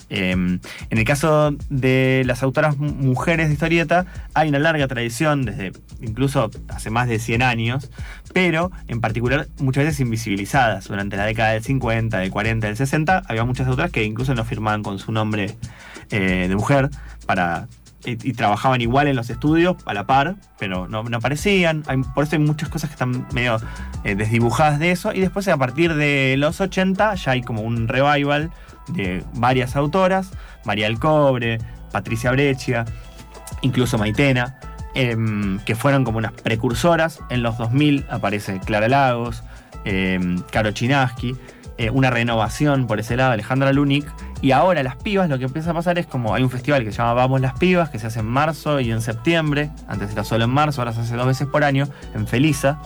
Eh, 0.09 0.31
en 0.31 0.59
el 0.89 1.03
caso 1.03 1.53
de 1.69 2.23
las 2.25 2.41
autoras 2.41 2.77
mu- 2.77 2.93
mujeres 2.93 3.47
de 3.47 3.53
historieta, 3.53 4.05
hay 4.33 4.47
una 4.47 4.57
larga 4.59 4.87
tradición, 4.87 5.43
desde 5.43 5.73
incluso 6.01 6.49
hace 6.69 6.89
más 6.89 7.09
de 7.09 7.19
100 7.19 7.41
años, 7.41 7.89
pero 8.33 8.71
en 8.87 9.01
particular 9.01 9.47
muchas 9.59 9.83
veces 9.83 9.99
invisibilizadas. 9.99 10.87
Durante 10.87 11.17
la 11.17 11.25
década 11.25 11.51
del 11.51 11.63
50, 11.63 12.19
del 12.19 12.31
40, 12.31 12.67
del 12.67 12.77
60, 12.77 13.23
había 13.27 13.43
muchas 13.43 13.67
autoras 13.67 13.91
que 13.91 14.03
incluso 14.05 14.33
no 14.33 14.45
firmaban 14.45 14.81
con 14.81 14.97
su 14.97 15.11
nombre 15.11 15.55
eh, 16.11 16.45
de 16.47 16.55
mujer 16.55 16.89
para. 17.25 17.67
Y, 18.05 18.33
trabajaban 18.33 18.79
igual 18.79 19.07
en 19.07 19.15
los 19.15 19.29
estudios 19.29 19.75
a 19.85 19.93
la 19.93 20.05
par, 20.05 20.35
pero 20.59 20.87
no, 20.87 21.03
aparecían. 21.13 21.83
Por 22.13 22.23
eso 22.23 22.35
hay 22.35 22.41
muchas 22.41 22.69
cosas 22.69 22.89
que 22.89 22.93
están 22.93 23.27
medio 23.33 23.57
eh, 24.03 24.15
desdibujadas 24.15 24.79
de 24.79 24.91
eso. 24.91 25.13
Y 25.13 25.19
después, 25.19 25.47
a 25.47 25.57
partir 25.57 25.95
de 25.95 26.35
los 26.37 26.61
80, 26.61 27.15
ya 27.15 27.31
hay 27.31 27.41
como 27.41 27.61
un 27.61 27.87
revival 27.87 28.51
de 28.89 29.23
varias 29.33 29.75
autoras, 29.75 30.31
María 30.63 30.85
del 30.85 30.99
Cobre, 30.99 31.59
Patricia 31.91 32.31
Breccia, 32.31 32.85
incluso 33.61 33.97
Maitena, 33.97 34.59
em, 34.93 35.59
que 35.59 35.75
fueron 35.75 36.03
como 36.03 36.19
unas 36.19 36.31
precursoras. 36.31 37.19
En 37.29 37.43
los 37.43 37.57
2000 37.57 38.05
aparece 38.09 38.59
Clara 38.59 38.87
Lagos, 38.87 39.43
em, 39.85 40.41
Caro 40.51 40.71
Chinaski, 40.71 41.35
eh, 41.77 41.89
una 41.91 42.09
renovación 42.09 42.87
por 42.87 42.99
ese 42.99 43.15
lado, 43.15 43.31
Alejandra 43.31 43.71
Lunik. 43.71 44.07
Y 44.41 44.51
ahora 44.51 44.83
las 44.83 44.95
pibas, 44.97 45.29
lo 45.29 45.39
que 45.39 45.45
empieza 45.45 45.71
a 45.71 45.73
pasar 45.73 45.97
es 45.97 46.05
como 46.05 46.35
hay 46.35 46.43
un 46.43 46.49
festival 46.49 46.83
que 46.83 46.91
se 46.91 46.97
llama 46.99 47.13
Vamos 47.13 47.41
las 47.41 47.57
Pibas, 47.57 47.89
que 47.89 47.97
se 47.97 48.07
hace 48.07 48.19
en 48.19 48.27
marzo 48.27 48.79
y 48.79 48.91
en 48.91 49.01
septiembre. 49.01 49.71
Antes 49.87 50.11
era 50.11 50.23
solo 50.23 50.43
en 50.43 50.51
marzo, 50.51 50.81
ahora 50.81 50.93
se 50.93 51.01
hace 51.01 51.15
dos 51.15 51.25
veces 51.25 51.47
por 51.47 51.63
año, 51.63 51.87
en 52.13 52.27
Felisa. 52.27 52.79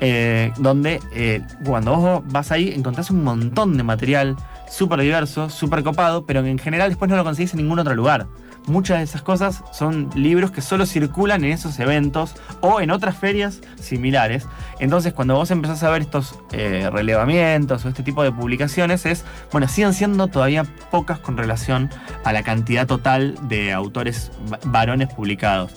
eh, 0.00 0.52
donde 0.58 1.00
eh, 1.12 1.40
cuando 1.64 1.96
vos 1.96 2.22
vas 2.26 2.52
ahí 2.52 2.72
encontrás 2.74 3.10
un 3.10 3.24
montón 3.24 3.76
de 3.76 3.82
material 3.82 4.36
súper 4.70 5.00
diverso, 5.00 5.50
súper 5.50 5.82
copado, 5.82 6.24
pero 6.26 6.44
en 6.44 6.58
general 6.58 6.88
después 6.90 7.10
no 7.10 7.16
lo 7.16 7.24
conseguís 7.24 7.52
en 7.54 7.58
ningún 7.58 7.78
otro 7.78 7.94
lugar. 7.94 8.26
Muchas 8.68 8.98
de 8.98 9.04
esas 9.04 9.22
cosas 9.22 9.62
son 9.72 10.10
libros 10.14 10.50
que 10.50 10.60
solo 10.60 10.86
circulan 10.86 11.42
en 11.44 11.52
esos 11.52 11.78
eventos 11.80 12.34
o 12.60 12.80
en 12.80 12.90
otras 12.90 13.16
ferias 13.16 13.60
similares. 13.80 14.46
Entonces, 14.78 15.12
cuando 15.12 15.34
vos 15.36 15.50
empezás 15.50 15.82
a 15.82 15.90
ver 15.90 16.02
estos 16.02 16.38
eh, 16.52 16.88
relevamientos 16.92 17.84
o 17.84 17.88
este 17.88 18.02
tipo 18.02 18.22
de 18.22 18.30
publicaciones, 18.30 19.06
es, 19.06 19.24
bueno, 19.50 19.68
siguen 19.68 19.94
siendo 19.94 20.26
todavía 20.28 20.64
pocas 20.90 21.18
con 21.18 21.36
relación 21.36 21.90
a 22.24 22.32
la 22.32 22.42
cantidad 22.42 22.86
total 22.86 23.36
de 23.48 23.72
autores 23.72 24.30
va- 24.52 24.58
varones 24.64 25.08
publicados. 25.12 25.72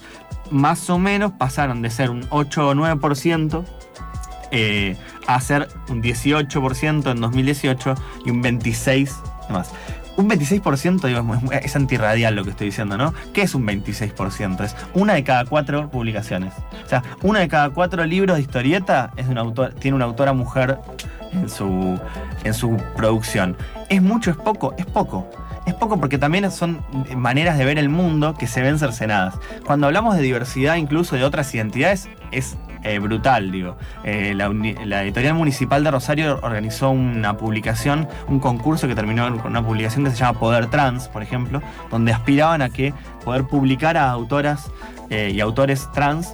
Más 0.52 0.90
o 0.90 1.00
menos 1.00 1.32
pasaron 1.34 1.82
de 1.82 1.90
ser 1.90 2.10
un 2.10 2.26
8 2.30 2.68
o 2.70 2.74
9% 2.76 3.64
eh, 4.52 4.98
a 5.28 5.40
ser 5.40 5.70
un 5.90 6.04
18% 6.04 7.12
en 7.12 7.22
2018 7.22 7.96
y 8.26 8.32
un 8.32 8.44
26% 8.44 9.10
más. 9.50 9.72
Un 10.22 10.30
26%, 10.30 11.02
digo, 11.08 11.52
es, 11.52 11.76
antirradial 11.76 12.36
lo 12.36 12.44
que 12.44 12.52
estoy 12.52 12.68
diciendo, 12.68 12.96
¿no? 12.96 13.12
¿Qué 13.34 13.42
es 13.42 13.56
un 13.56 13.66
26%? 13.66 14.64
Es 14.64 14.76
una 14.94 15.14
de 15.14 15.24
cada 15.24 15.46
cuatro 15.46 15.90
publicaciones. 15.90 16.54
O 16.86 16.88
sea, 16.88 17.02
una 17.24 17.40
de 17.40 17.48
cada 17.48 17.72
cuatro 17.72 18.06
libros 18.06 18.38
de 18.38 18.44
historieta 18.44 19.12
es 19.18 19.26
tiene 19.80 19.96
una 19.96 20.06
autora 20.06 20.34
mujer 20.34 20.78
en 21.34 21.50
su, 21.50 22.00
en 22.44 22.54
su 22.54 22.78
producción. 22.96 23.58
¿Es 23.90 24.02
mucho? 24.04 24.30
¿Es 24.30 24.38
poco? 24.38 24.76
Es 24.78 24.86
poco. 24.86 25.28
Es 25.66 25.74
poco 25.74 26.00
porque 26.00 26.20
también 26.20 26.52
son 26.52 26.84
maneras 27.16 27.58
de 27.58 27.66
ver 27.66 27.80
el 27.80 27.90
mundo 27.90 28.36
que 28.36 28.46
se 28.46 28.62
ven 28.62 28.78
cercenadas. 28.78 29.36
Cuando 29.66 29.88
hablamos 29.88 30.16
de 30.16 30.22
diversidad 30.22 30.76
incluso 30.76 31.16
de 31.16 31.24
otras 31.24 31.54
identidades, 31.56 32.10
es 32.32 32.58
eh, 32.84 33.00
brutal, 33.00 33.52
digo. 33.52 33.78
Eh, 34.04 34.34
la, 34.36 35.04
editorial 35.04 35.36
municipal 35.36 35.84
de 35.84 35.92
Rosario 35.92 36.40
organizó 36.42 36.90
una 36.90 37.38
publicación, 37.38 38.08
un 38.28 38.40
concurso 38.40 38.88
que 38.88 38.96
terminó 38.96 39.38
con 39.38 39.52
una 39.52 39.64
publicación 39.64 40.04
que 40.04 40.12
se 40.12 40.18
llama 40.18 40.40
Poder 40.40 40.68
Trans, 40.68 41.08
por 41.08 41.22
ejemplo, 41.22 41.62
donde 41.92 42.12
aspiraban 42.12 42.62
a 42.62 42.70
que 42.70 42.94
poder 43.24 43.44
publicar 43.44 43.98
a 43.98 44.10
autoras 44.10 44.72
eh, 45.12 45.32
y 45.34 45.42
autores 45.42 45.90
trans 45.94 46.34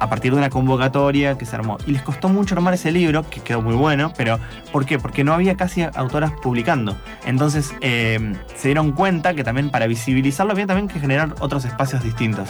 a 0.00 0.08
partir 0.08 0.32
de 0.32 0.38
una 0.38 0.50
convocatoria 0.50 1.38
que 1.38 1.46
se 1.46 1.54
armó. 1.54 1.78
Y 1.86 1.92
les 1.92 2.02
costó 2.02 2.28
mucho 2.28 2.56
armar 2.56 2.74
ese 2.74 2.90
libro, 2.90 3.22
que 3.30 3.40
quedó 3.40 3.62
muy 3.62 3.76
bueno, 3.76 4.12
pero 4.16 4.40
¿por 4.72 4.84
qué? 4.84 4.98
Porque 4.98 5.22
no 5.22 5.32
había 5.32 5.56
casi 5.56 5.82
autoras 5.94 6.32
publicando. 6.42 6.96
Entonces 7.24 7.72
se 7.80 8.28
dieron 8.64 8.90
cuenta 8.90 9.34
que 9.34 9.44
también 9.44 9.70
para 9.70 9.86
visibilizarlo 9.86 10.54
había 10.54 10.66
también 10.66 10.88
que 10.88 10.98
generar 10.98 11.36
otros 11.38 11.64
espacios 11.64 12.02
distintos. 12.02 12.48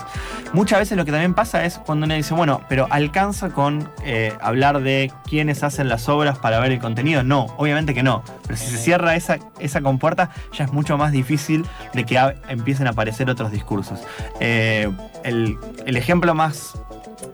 Muchas 0.54 0.78
veces 0.78 0.96
lo 0.96 1.04
que 1.04 1.12
también 1.12 1.34
pasa 1.34 1.66
es 1.66 1.76
cuando 1.76 2.06
uno 2.06 2.14
dice, 2.14 2.32
bueno, 2.32 2.62
pero 2.70 2.87
alcanza 2.90 3.50
con 3.50 3.90
eh, 4.04 4.32
hablar 4.40 4.80
de 4.80 5.12
quiénes 5.28 5.62
hacen 5.62 5.88
las 5.88 6.08
obras 6.08 6.38
para 6.38 6.58
ver 6.60 6.72
el 6.72 6.78
contenido. 6.78 7.22
No, 7.22 7.46
obviamente 7.56 7.94
que 7.94 8.02
no. 8.02 8.22
Pero 8.44 8.56
si 8.56 8.66
se 8.66 8.78
cierra 8.78 9.14
esa, 9.16 9.38
esa 9.58 9.80
compuerta, 9.80 10.30
ya 10.52 10.64
es 10.64 10.72
mucho 10.72 10.96
más 10.98 11.12
difícil 11.12 11.64
de 11.94 12.04
que 12.04 12.18
a- 12.18 12.34
empiecen 12.48 12.86
a 12.86 12.90
aparecer 12.90 13.28
otros 13.30 13.50
discursos. 13.52 14.00
Eh, 14.40 14.90
el, 15.24 15.56
el 15.86 15.96
ejemplo 15.96 16.34
más, 16.34 16.72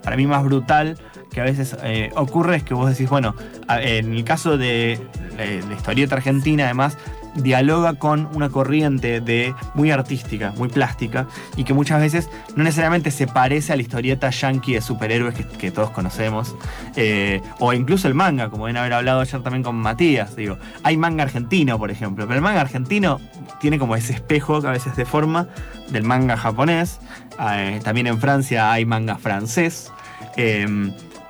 para 0.02 0.16
mí 0.16 0.26
más 0.26 0.42
brutal 0.44 0.98
que 1.30 1.40
a 1.40 1.44
veces 1.44 1.76
eh, 1.82 2.10
ocurre 2.14 2.56
es 2.56 2.62
que 2.62 2.74
vos 2.74 2.88
decís, 2.88 3.08
bueno, 3.10 3.34
en 3.68 4.14
el 4.14 4.22
caso 4.24 4.56
de 4.56 5.00
la 5.36 5.74
historieta 5.74 6.14
argentina, 6.14 6.64
además, 6.64 6.96
dialoga 7.36 7.94
con 7.94 8.28
una 8.34 8.48
corriente 8.48 9.20
de 9.20 9.54
muy 9.74 9.90
artística, 9.90 10.52
muy 10.56 10.68
plástica, 10.68 11.26
y 11.56 11.64
que 11.64 11.74
muchas 11.74 12.00
veces 12.00 12.28
no 12.56 12.64
necesariamente 12.64 13.10
se 13.10 13.26
parece 13.26 13.72
a 13.72 13.76
la 13.76 13.82
historieta 13.82 14.30
yankee 14.30 14.74
de 14.74 14.80
superhéroes 14.80 15.34
que, 15.34 15.70
todos 15.70 15.90
conocemos, 15.90 16.54
eh, 16.96 17.40
o 17.58 17.72
incluso 17.72 18.06
el 18.08 18.14
manga, 18.14 18.50
como 18.50 18.66
deben 18.66 18.76
haber 18.76 18.92
hablado 18.92 19.20
ayer 19.20 19.42
también 19.42 19.62
con 19.62 19.76
Matías, 19.76 20.36
digo, 20.36 20.58
hay 20.82 20.96
manga 20.96 21.24
argentino, 21.24 21.78
por 21.78 21.90
ejemplo, 21.90 22.26
pero 22.26 22.36
el 22.36 22.42
manga 22.42 22.60
argentino 22.60 23.20
tiene 23.60 23.78
como 23.78 23.96
ese 23.96 24.12
espejo 24.12 24.60
que 24.60 24.68
a 24.68 24.72
veces 24.72 24.94
de 24.96 25.04
forma 25.04 25.48
del 25.90 26.04
manga 26.04 26.36
japonés, 26.36 27.00
eh, 27.40 27.80
también 27.82 28.06
en 28.06 28.20
Francia 28.20 28.72
hay 28.72 28.84
manga 28.84 29.16
francés, 29.16 29.92
eh, 30.36 30.66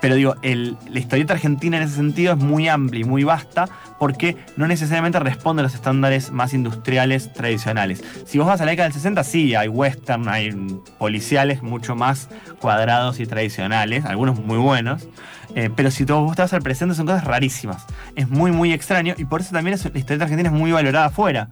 pero 0.05 0.17
digo, 0.17 0.35
la 0.43 0.99
historieta 0.99 1.33
argentina 1.33 1.79
en 1.79 1.85
ese 1.85 1.95
sentido 1.97 2.35
es 2.35 2.39
muy 2.39 2.69
amplia 2.69 3.01
y 3.01 3.05
muy 3.05 3.25
vasta 3.25 3.65
porque 3.99 4.37
no 4.59 4.67
necesariamente 4.67 5.19
responde 5.19 5.61
a 5.61 5.63
los 5.63 5.75
estándares 5.75 6.31
más 6.31 6.53
industriales 6.53 7.33
tradicionales. 7.33 8.05
Si 8.27 8.37
vos 8.37 8.47
vas 8.47 8.61
a 8.61 8.67
la 8.67 8.73
década 8.73 8.87
del 8.91 8.93
60, 8.93 9.25
sí, 9.25 9.55
hay 9.55 9.69
western, 9.69 10.29
hay 10.29 10.51
policiales 10.99 11.63
mucho 11.63 11.97
más 11.97 12.29
cuadrados 12.61 13.19
y 13.19 13.25
tradicionales, 13.25 14.05
algunos 14.05 14.39
muy 14.39 14.59
buenos. 14.59 15.09
eh, 15.55 15.71
pero 15.75 15.91
si 15.91 16.05
vos 16.05 16.37
te 16.37 16.43
vas 16.43 16.53
al 16.53 16.61
presente 16.61 16.95
son 16.95 17.07
cosas 17.07 17.25
rarísimas. 17.25 17.87
Es 18.15 18.29
muy, 18.29 18.51
muy 18.53 18.75
extraño 18.75 19.15
y 19.17 19.25
por 19.25 19.41
eso 19.41 19.53
también 19.53 19.79
la 19.83 19.99
historieta 19.99 20.25
argentina 20.25 20.51
es 20.51 20.55
muy 20.55 20.71
valorada 20.73 21.07
afuera. 21.07 21.49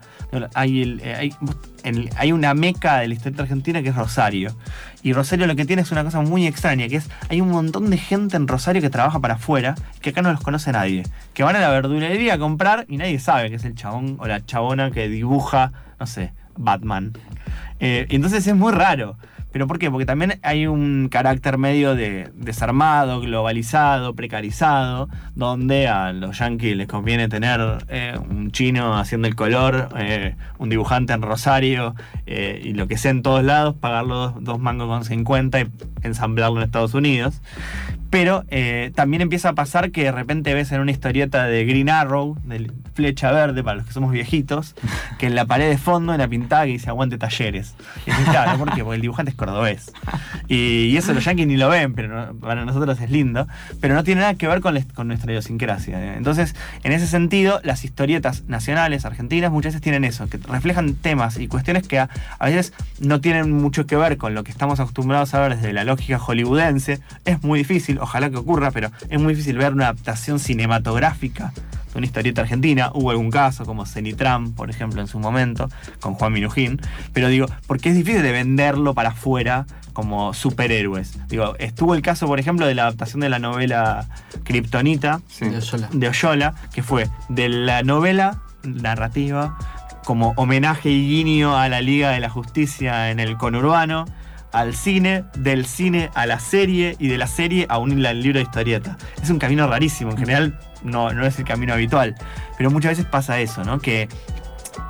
Hay, 0.54 0.82
el- 0.82 1.00
eh, 1.02 1.30
hay 2.16 2.32
una 2.32 2.54
meca 2.54 2.98
de 2.98 3.08
la 3.08 3.14
historieta 3.14 3.42
argentina 3.42 3.82
que 3.82 3.88
es 3.90 3.96
Rosario. 3.96 4.54
Y 5.02 5.12
Rosario 5.12 5.46
lo 5.46 5.56
que 5.56 5.64
tiene 5.64 5.82
es 5.82 5.90
una 5.92 6.04
cosa 6.04 6.20
muy 6.20 6.46
extraña, 6.46 6.88
que 6.88 6.96
es 6.96 7.08
hay 7.28 7.40
un 7.40 7.50
montón 7.50 7.90
de 7.90 7.98
gente 7.98 8.36
en 8.36 8.48
Rosario 8.48 8.80
que 8.80 8.90
trabaja 8.90 9.20
para 9.20 9.34
afuera, 9.34 9.74
que 10.00 10.10
acá 10.10 10.22
no 10.22 10.32
los 10.32 10.40
conoce 10.40 10.72
nadie. 10.72 11.04
Que 11.34 11.42
van 11.42 11.56
a 11.56 11.60
la 11.60 11.70
verdulería 11.70 12.34
a 12.34 12.38
comprar 12.38 12.86
y 12.88 12.96
nadie 12.96 13.18
sabe 13.18 13.50
que 13.50 13.56
es 13.56 13.64
el 13.64 13.74
chabón 13.74 14.16
o 14.20 14.26
la 14.26 14.44
chabona 14.44 14.90
que 14.90 15.08
dibuja, 15.08 15.72
no 15.98 16.06
sé, 16.06 16.32
Batman. 16.56 17.12
Eh, 17.80 18.06
entonces 18.10 18.46
es 18.46 18.54
muy 18.54 18.72
raro. 18.72 19.16
¿Pero 19.52 19.66
por 19.66 19.78
qué? 19.78 19.90
Porque 19.90 20.06
también 20.06 20.40
hay 20.42 20.66
un 20.66 21.08
carácter 21.10 21.58
medio 21.58 21.94
de 21.94 22.30
desarmado, 22.34 23.20
globalizado, 23.20 24.14
precarizado, 24.14 25.08
donde 25.34 25.88
a 25.88 26.12
los 26.12 26.38
yankees 26.38 26.76
les 26.76 26.88
conviene 26.88 27.28
tener 27.28 27.60
eh, 27.88 28.16
un 28.18 28.50
chino 28.50 28.96
haciendo 28.96 29.28
el 29.28 29.34
color, 29.34 29.90
eh, 29.98 30.36
un 30.58 30.70
dibujante 30.70 31.12
en 31.12 31.20
Rosario 31.20 31.94
eh, 32.26 32.60
y 32.64 32.72
lo 32.72 32.88
que 32.88 32.96
sea 32.96 33.10
en 33.10 33.22
todos 33.22 33.44
lados, 33.44 33.74
pagarlo 33.74 34.16
dos, 34.16 34.34
dos 34.40 34.58
mangos 34.58 34.88
con 34.88 35.04
50 35.04 35.60
y 35.60 35.66
ensamblarlo 36.02 36.58
en 36.58 36.64
Estados 36.64 36.94
Unidos. 36.94 37.42
Pero 38.12 38.44
eh, 38.50 38.92
también 38.94 39.22
empieza 39.22 39.48
a 39.48 39.52
pasar 39.54 39.90
que 39.90 40.04
de 40.04 40.12
repente 40.12 40.52
ves 40.52 40.70
en 40.70 40.82
una 40.82 40.90
historieta 40.90 41.44
de 41.46 41.64
Green 41.64 41.88
Arrow, 41.88 42.36
de 42.44 42.70
Flecha 42.92 43.32
Verde, 43.32 43.64
para 43.64 43.76
los 43.78 43.86
que 43.86 43.92
somos 43.94 44.12
viejitos, 44.12 44.74
que 45.18 45.28
en 45.28 45.34
la 45.34 45.46
pared 45.46 45.70
de 45.70 45.78
fondo, 45.78 46.12
en 46.12 46.18
la 46.20 46.28
pintada, 46.28 46.66
que 46.66 46.72
dice 46.72 46.90
aguante 46.90 47.16
talleres. 47.16 47.74
Y 48.06 48.10
dices, 48.10 48.28
claro, 48.28 48.58
¿por 48.58 48.74
qué? 48.74 48.84
Porque 48.84 48.96
el 48.96 49.00
dibujante 49.00 49.30
es 49.30 49.36
cordobés. 49.36 49.92
Y, 50.46 50.88
y 50.90 50.96
eso 50.98 51.14
los 51.14 51.24
yankees 51.24 51.46
ni 51.46 51.56
lo 51.56 51.70
ven, 51.70 51.94
pero 51.94 52.08
no- 52.08 52.34
para 52.38 52.66
nosotros 52.66 53.00
es 53.00 53.10
lindo. 53.10 53.48
Pero 53.80 53.94
no 53.94 54.04
tiene 54.04 54.20
nada 54.20 54.34
que 54.34 54.46
ver 54.46 54.60
con, 54.60 54.78
con 54.94 55.08
nuestra 55.08 55.32
idiosincrasia. 55.32 56.14
Entonces, 56.14 56.54
en 56.82 56.92
ese 56.92 57.06
sentido, 57.06 57.60
las 57.64 57.82
historietas 57.82 58.44
nacionales, 58.46 59.06
argentinas, 59.06 59.50
muchas 59.50 59.72
veces 59.72 59.80
tienen 59.82 60.04
eso, 60.04 60.28
que 60.28 60.36
reflejan 60.36 60.92
temas 60.96 61.38
y 61.38 61.48
cuestiones 61.48 61.88
que 61.88 61.98
a, 61.98 62.10
a 62.38 62.44
veces 62.44 62.74
no 63.00 63.22
tienen 63.22 63.50
mucho 63.52 63.86
que 63.86 63.96
ver 63.96 64.18
con 64.18 64.34
lo 64.34 64.44
que 64.44 64.50
estamos 64.50 64.80
acostumbrados 64.80 65.32
a 65.32 65.40
ver 65.40 65.56
desde 65.56 65.72
la 65.72 65.84
lógica 65.84 66.18
hollywoodense. 66.18 67.00
Es 67.24 67.42
muy 67.42 67.58
difícil, 67.60 67.98
ojalá 68.02 68.30
que 68.30 68.36
ocurra, 68.36 68.70
pero 68.70 68.90
es 69.08 69.20
muy 69.20 69.34
difícil 69.34 69.56
ver 69.56 69.72
una 69.72 69.84
adaptación 69.84 70.38
cinematográfica 70.38 71.52
de 71.92 71.98
una 71.98 72.06
historieta 72.06 72.40
argentina. 72.42 72.90
Hubo 72.94 73.10
algún 73.10 73.30
caso, 73.30 73.64
como 73.66 73.84
Cenitram, 73.86 74.52
por 74.52 74.70
ejemplo, 74.70 75.00
en 75.00 75.06
su 75.06 75.18
momento, 75.18 75.68
con 76.00 76.14
Juan 76.14 76.32
Minujín. 76.32 76.80
Pero 77.12 77.28
digo, 77.28 77.46
porque 77.66 77.90
es 77.90 77.94
difícil 77.96 78.22
de 78.22 78.32
venderlo 78.32 78.94
para 78.94 79.10
afuera 79.10 79.66
como 79.92 80.32
superhéroes. 80.32 81.18
Digo, 81.28 81.54
estuvo 81.58 81.94
el 81.94 82.00
caso, 82.00 82.26
por 82.26 82.40
ejemplo, 82.40 82.66
de 82.66 82.74
la 82.74 82.82
adaptación 82.84 83.20
de 83.20 83.28
la 83.28 83.38
novela 83.38 84.06
Kryptonita 84.44 85.20
Sí. 85.28 85.48
De 85.50 85.58
Oyola. 85.58 85.88
de 85.92 86.08
Oyola, 86.08 86.54
que 86.72 86.82
fue 86.82 87.08
de 87.28 87.48
la 87.50 87.82
novela 87.82 88.40
narrativa 88.62 89.58
como 90.04 90.32
homenaje 90.36 90.88
y 90.90 91.06
guiño 91.08 91.56
a 91.56 91.68
la 91.68 91.80
Liga 91.80 92.10
de 92.10 92.20
la 92.20 92.28
Justicia 92.30 93.10
en 93.10 93.20
el 93.20 93.36
conurbano, 93.36 94.06
al 94.52 94.74
cine, 94.74 95.24
del 95.36 95.66
cine 95.66 96.10
a 96.14 96.26
la 96.26 96.38
serie 96.38 96.96
y 96.98 97.08
de 97.08 97.18
la 97.18 97.26
serie 97.26 97.66
a 97.68 97.78
un 97.78 98.04
al 98.04 98.22
libro 98.22 98.38
de 98.38 98.44
historieta. 98.44 98.96
Es 99.22 99.30
un 99.30 99.38
camino 99.38 99.66
rarísimo, 99.66 100.10
en 100.10 100.18
general 100.18 100.58
no, 100.82 101.12
no 101.12 101.26
es 101.26 101.38
el 101.38 101.44
camino 101.44 101.72
habitual, 101.72 102.14
pero 102.56 102.70
muchas 102.70 102.92
veces 102.92 103.06
pasa 103.06 103.40
eso, 103.40 103.64
¿no? 103.64 103.78
Que 103.78 104.08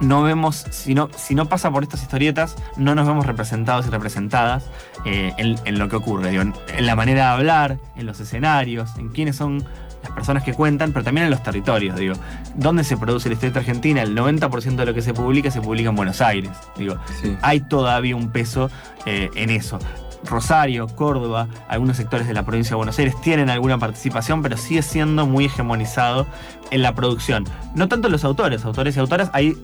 no 0.00 0.22
vemos, 0.22 0.66
si 0.70 0.94
no, 0.94 1.10
si 1.16 1.34
no 1.34 1.46
pasa 1.46 1.70
por 1.70 1.82
estas 1.82 2.02
historietas, 2.02 2.56
no 2.76 2.94
nos 2.94 3.06
vemos 3.06 3.26
representados 3.26 3.86
y 3.86 3.90
representadas 3.90 4.64
eh, 5.04 5.32
en, 5.36 5.78
lo 5.78 5.88
que 5.88 5.96
ocurre, 5.96 6.34
en, 6.34 6.54
en 6.76 6.86
la 6.86 6.96
manera 6.96 7.26
de 7.26 7.30
hablar, 7.30 7.78
en 7.96 8.06
los 8.06 8.20
escenarios, 8.20 8.96
en 8.96 9.08
quiénes 9.08 9.36
son 9.36 9.64
las 10.02 10.12
personas 10.12 10.42
que 10.42 10.52
cuentan, 10.54 10.92
pero 10.92 11.04
también 11.04 11.24
en 11.26 11.30
los 11.30 11.42
territorios, 11.42 11.96
digo. 11.96 12.14
¿Dónde 12.54 12.84
se 12.84 12.96
produce 12.96 13.28
la 13.28 13.34
historieta 13.34 13.60
argentina? 13.60 14.02
El 14.02 14.16
90% 14.16 14.76
de 14.76 14.86
lo 14.86 14.94
que 14.94 15.02
se 15.02 15.14
publica 15.14 15.50
se 15.50 15.60
publica 15.60 15.88
en 15.90 15.96
Buenos 15.96 16.20
Aires, 16.20 16.50
digo. 16.76 16.96
Sí. 17.20 17.36
Hay 17.42 17.60
todavía 17.60 18.16
un 18.16 18.30
peso 18.30 18.70
eh, 19.06 19.30
en 19.34 19.50
eso. 19.50 19.78
Rosario, 20.24 20.86
Córdoba, 20.86 21.48
algunos 21.68 21.96
sectores 21.96 22.28
de 22.28 22.34
la 22.34 22.44
provincia 22.44 22.70
de 22.70 22.76
Buenos 22.76 22.98
Aires 22.98 23.14
tienen 23.22 23.50
alguna 23.50 23.78
participación, 23.78 24.40
pero 24.42 24.56
sigue 24.56 24.82
siendo 24.82 25.26
muy 25.26 25.46
hegemonizado 25.46 26.26
en 26.70 26.82
la 26.82 26.94
producción. 26.94 27.44
No 27.74 27.88
tanto 27.88 28.08
los 28.08 28.22
autores, 28.24 28.64
autores 28.64 28.96
y 28.96 29.00
autoras, 29.00 29.30
ahí 29.32 29.56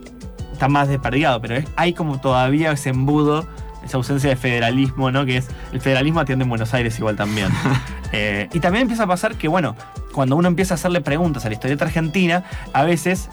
está 0.51 0.67
más 0.67 0.89
desperdigado, 0.89 1.39
pero 1.39 1.55
es- 1.55 1.65
hay 1.77 1.93
como 1.93 2.19
todavía 2.19 2.71
ese 2.73 2.89
embudo, 2.89 3.47
esa 3.85 3.95
ausencia 3.95 4.29
de 4.29 4.35
federalismo, 4.35 5.09
¿no? 5.11 5.25
Que 5.25 5.37
es, 5.37 5.47
el 5.71 5.79
federalismo 5.79 6.19
atiende 6.19 6.43
en 6.43 6.49
Buenos 6.49 6.73
Aires 6.73 6.97
igual 6.99 7.15
también. 7.15 7.49
Eh, 8.11 8.49
y 8.53 8.59
también 8.59 8.81
empieza 8.81 9.03
a 9.03 9.07
pasar 9.07 9.35
que, 9.35 9.47
bueno, 9.47 9.75
cuando 10.19 10.35
uno 10.35 10.49
empieza 10.49 10.73
a 10.73 10.75
hacerle 10.75 10.99
preguntas 10.99 11.45
a 11.45 11.47
la 11.47 11.53
historieta 11.53 11.85
argentina, 11.85 12.43
a 12.73 12.83
veces 12.83 13.29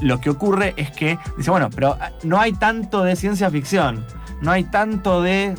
lo 0.00 0.20
que 0.20 0.30
ocurre 0.30 0.72
es 0.76 0.92
que 0.92 1.18
dice, 1.36 1.50
bueno, 1.50 1.68
pero 1.68 1.98
ah, 2.00 2.12
no 2.22 2.38
hay 2.38 2.52
tanto 2.52 3.02
de 3.02 3.16
ciencia 3.16 3.50
ficción, 3.50 4.06
no 4.40 4.52
hay 4.52 4.62
tanto 4.62 5.20
de 5.20 5.56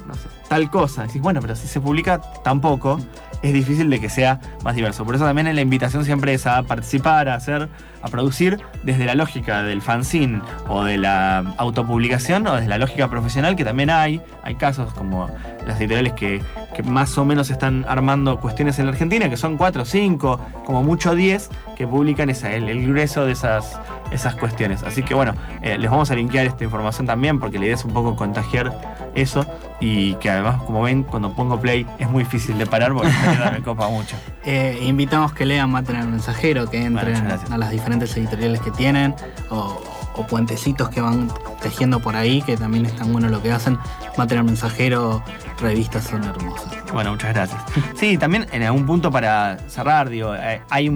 tal 0.48 0.72
cosa. 0.72 1.04
Decís, 1.04 1.22
bueno, 1.22 1.42
pero 1.42 1.58
si 1.58 1.68
se 1.68 1.82
publica 1.82 2.22
tampoco, 2.46 2.98
es 3.42 3.52
difícil 3.52 3.90
de 3.90 4.00
que 4.00 4.08
sea 4.08 4.40
más 4.64 4.74
diverso. 4.74 5.04
Por 5.04 5.16
eso 5.16 5.26
también 5.26 5.54
la 5.54 5.62
invitación 5.62 6.06
siempre 6.06 6.34
es 6.34 6.48
a 6.48 6.64
participar, 6.64 7.28
a 7.28 7.36
hacer, 7.36 7.68
a 8.02 8.08
producir 8.08 8.62
desde 8.84 9.04
la 9.04 9.16
lógica 9.16 9.64
del 9.64 9.82
fanzine 9.82 10.42
o 10.70 10.86
de 10.86 10.98
la 10.98 11.40
autopublicación 11.58 12.48
o 12.48 12.56
desde 12.56 12.70
la 12.70 12.78
lógica 12.78 13.10
profesional, 13.10 13.58
que 13.58 13.66
también 13.66 13.90
hay. 13.90 14.22
Hay 14.44 14.56
casos 14.56 14.94
como 14.94 15.30
las 15.68 15.78
editoriales 15.80 16.14
que, 16.14 16.42
que 16.80 16.90
más 16.90 17.18
o 17.18 17.26
menos 17.26 17.50
están 17.50 17.86
armando 17.90 18.40
cuestiones 18.40 18.80
en 18.80 18.86
la 18.86 18.94
Argentina, 18.94 19.30
que 19.30 19.36
son 19.36 19.58
cuatro, 19.58 19.84
cinco, 19.84 20.40
como 20.66 20.82
mucho 20.82 21.14
10, 21.14 21.50
que 21.76 21.86
publican 21.86 22.30
esa, 22.30 22.54
el, 22.54 22.70
el 22.70 22.88
grueso 22.88 23.26
de 23.26 23.34
esas, 23.34 23.78
esas 24.12 24.36
cuestiones. 24.36 24.84
Así 24.84 25.04
que 25.04 25.14
bueno, 25.14 25.34
eh, 25.62 25.78
les 25.78 25.92
vamos 25.92 26.10
a 26.10 26.16
linkear 26.16 26.46
esta 26.46 26.64
información 26.64 27.06
también, 27.06 27.38
porque 27.38 27.60
la 27.60 27.66
idea 27.66 27.76
es 27.76 27.84
un 27.84 27.92
poco 27.92 28.16
contagiar 28.16 28.74
eso 29.14 29.46
y 29.82 30.14
que 30.16 30.30
además, 30.30 30.62
como 30.64 30.84
ven, 30.84 31.04
cuando 31.04 31.34
pongo 31.34 31.60
play 31.60 31.86
es 31.98 32.10
muy 32.10 32.24
difícil 32.24 32.58
de 32.58 32.66
parar 32.66 32.94
porque 32.94 33.12
me 33.52 33.62
copa 33.62 33.90
mucho. 33.90 34.16
Eh, 34.46 34.80
invitamos 34.84 35.34
que 35.34 35.46
lean 35.46 35.70
Maten 35.70 35.98
al 35.98 36.08
Mensajero, 36.08 36.70
que 36.70 36.82
entren 36.82 37.28
a 37.28 37.58
las 37.58 37.70
diferentes 37.70 38.16
editoriales 38.16 38.62
que 38.62 38.72
tienen, 38.72 39.14
o, 39.50 39.80
o 40.20 40.28
puentecitos 40.28 40.90
que 40.90 41.00
van 41.00 41.32
tejiendo 41.62 42.00
por 42.02 42.16
ahí, 42.16 42.42
que 42.42 42.58
también 42.58 42.86
es 42.86 42.96
tan 42.96 43.12
bueno 43.12 43.30
lo 43.30 43.42
que 43.42 43.52
hacen. 43.52 43.78
Maten 44.18 44.40
al 44.40 44.44
Mensajero, 44.44 45.24
revistas 45.62 46.04
son 46.04 46.26
hermosas. 46.26 46.68
Bueno, 46.92 47.12
muchas 47.12 47.34
gracias. 47.34 47.62
Sí, 47.96 48.18
también 48.18 48.46
en 48.52 48.64
algún 48.64 48.86
punto 48.86 49.12
para 49.12 49.58
cerrar, 49.70 50.10
digo, 50.10 50.36
eh, 50.36 50.62
hay 50.70 50.88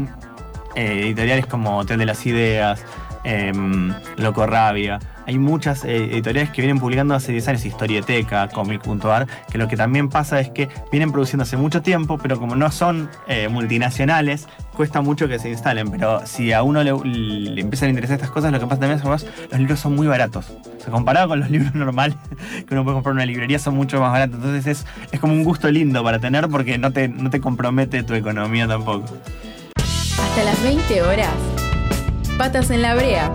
eh, 0.75 1.01
editoriales 1.05 1.45
como 1.45 1.77
Hotel 1.77 1.99
de 1.99 2.05
las 2.05 2.25
Ideas, 2.25 2.83
em, 3.23 3.93
Loco 4.17 4.45
Rabia. 4.45 4.99
Hay 5.25 5.37
muchas 5.39 5.85
eh, 5.85 6.11
editoriales 6.11 6.51
que 6.51 6.61
vienen 6.61 6.79
publicando 6.79 7.15
hace 7.15 7.31
10 7.31 7.47
años, 7.47 7.65
Historieteca, 7.65 8.49
Comic.ar, 8.49 9.27
que 9.49 9.57
lo 9.57 9.67
que 9.67 9.77
también 9.77 10.09
pasa 10.09 10.39
es 10.39 10.49
que 10.49 10.69
vienen 10.91 11.11
produciendo 11.11 11.43
hace 11.43 11.55
mucho 11.55 11.81
tiempo, 11.81 12.17
pero 12.17 12.37
como 12.39 12.55
no 12.55 12.69
son 12.71 13.09
eh, 13.27 13.47
multinacionales, 13.47 14.47
cuesta 14.73 15.01
mucho 15.01 15.27
que 15.27 15.39
se 15.39 15.49
instalen. 15.49 15.89
Pero 15.91 16.25
si 16.25 16.51
a 16.51 16.63
uno 16.63 16.83
le, 16.83 16.91
empiezan 17.59 17.87
a 17.87 17.89
interesar 17.91 18.15
estas 18.15 18.31
cosas, 18.31 18.51
lo 18.51 18.59
que 18.59 18.65
pasa 18.65 18.81
también 18.81 18.97
es 18.97 19.03
que 19.03 19.09
los 19.49 19.59
libros 19.59 19.79
son 19.79 19.95
muy 19.95 20.07
baratos. 20.07 20.49
O 20.49 20.81
sea, 20.81 20.91
comparado 20.91 21.29
con 21.29 21.39
los 21.39 21.49
libros 21.51 21.73
normales 21.73 22.17
que 22.67 22.73
uno 22.73 22.83
puede 22.83 22.95
comprar 22.95 23.13
en 23.13 23.17
una 23.17 23.25
librería, 23.25 23.59
son 23.59 23.75
mucho 23.75 24.01
más 24.01 24.11
baratos. 24.11 24.35
Entonces 24.35 24.67
es, 24.67 24.85
es 25.11 25.19
como 25.19 25.33
un 25.33 25.43
gusto 25.43 25.71
lindo 25.71 26.03
para 26.03 26.19
tener 26.19 26.49
porque 26.49 26.77
no 26.77 26.91
te, 26.91 27.07
no 27.07 27.29
te 27.29 27.39
compromete 27.39 28.03
tu 28.03 28.13
economía 28.13 28.67
tampoco. 28.67 29.05
Hasta 29.77 30.43
las 30.43 30.61
20 30.63 31.01
horas. 31.03 31.33
Patas 32.37 32.71
en 32.71 32.81
la 32.81 32.95
brea. 32.95 33.31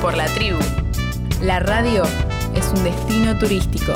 Por 0.00 0.16
la 0.16 0.26
tribu. 0.26 0.58
La 1.42 1.58
radio 1.58 2.02
es 2.54 2.66
un 2.76 2.84
destino 2.84 3.38
turístico. 3.38 3.94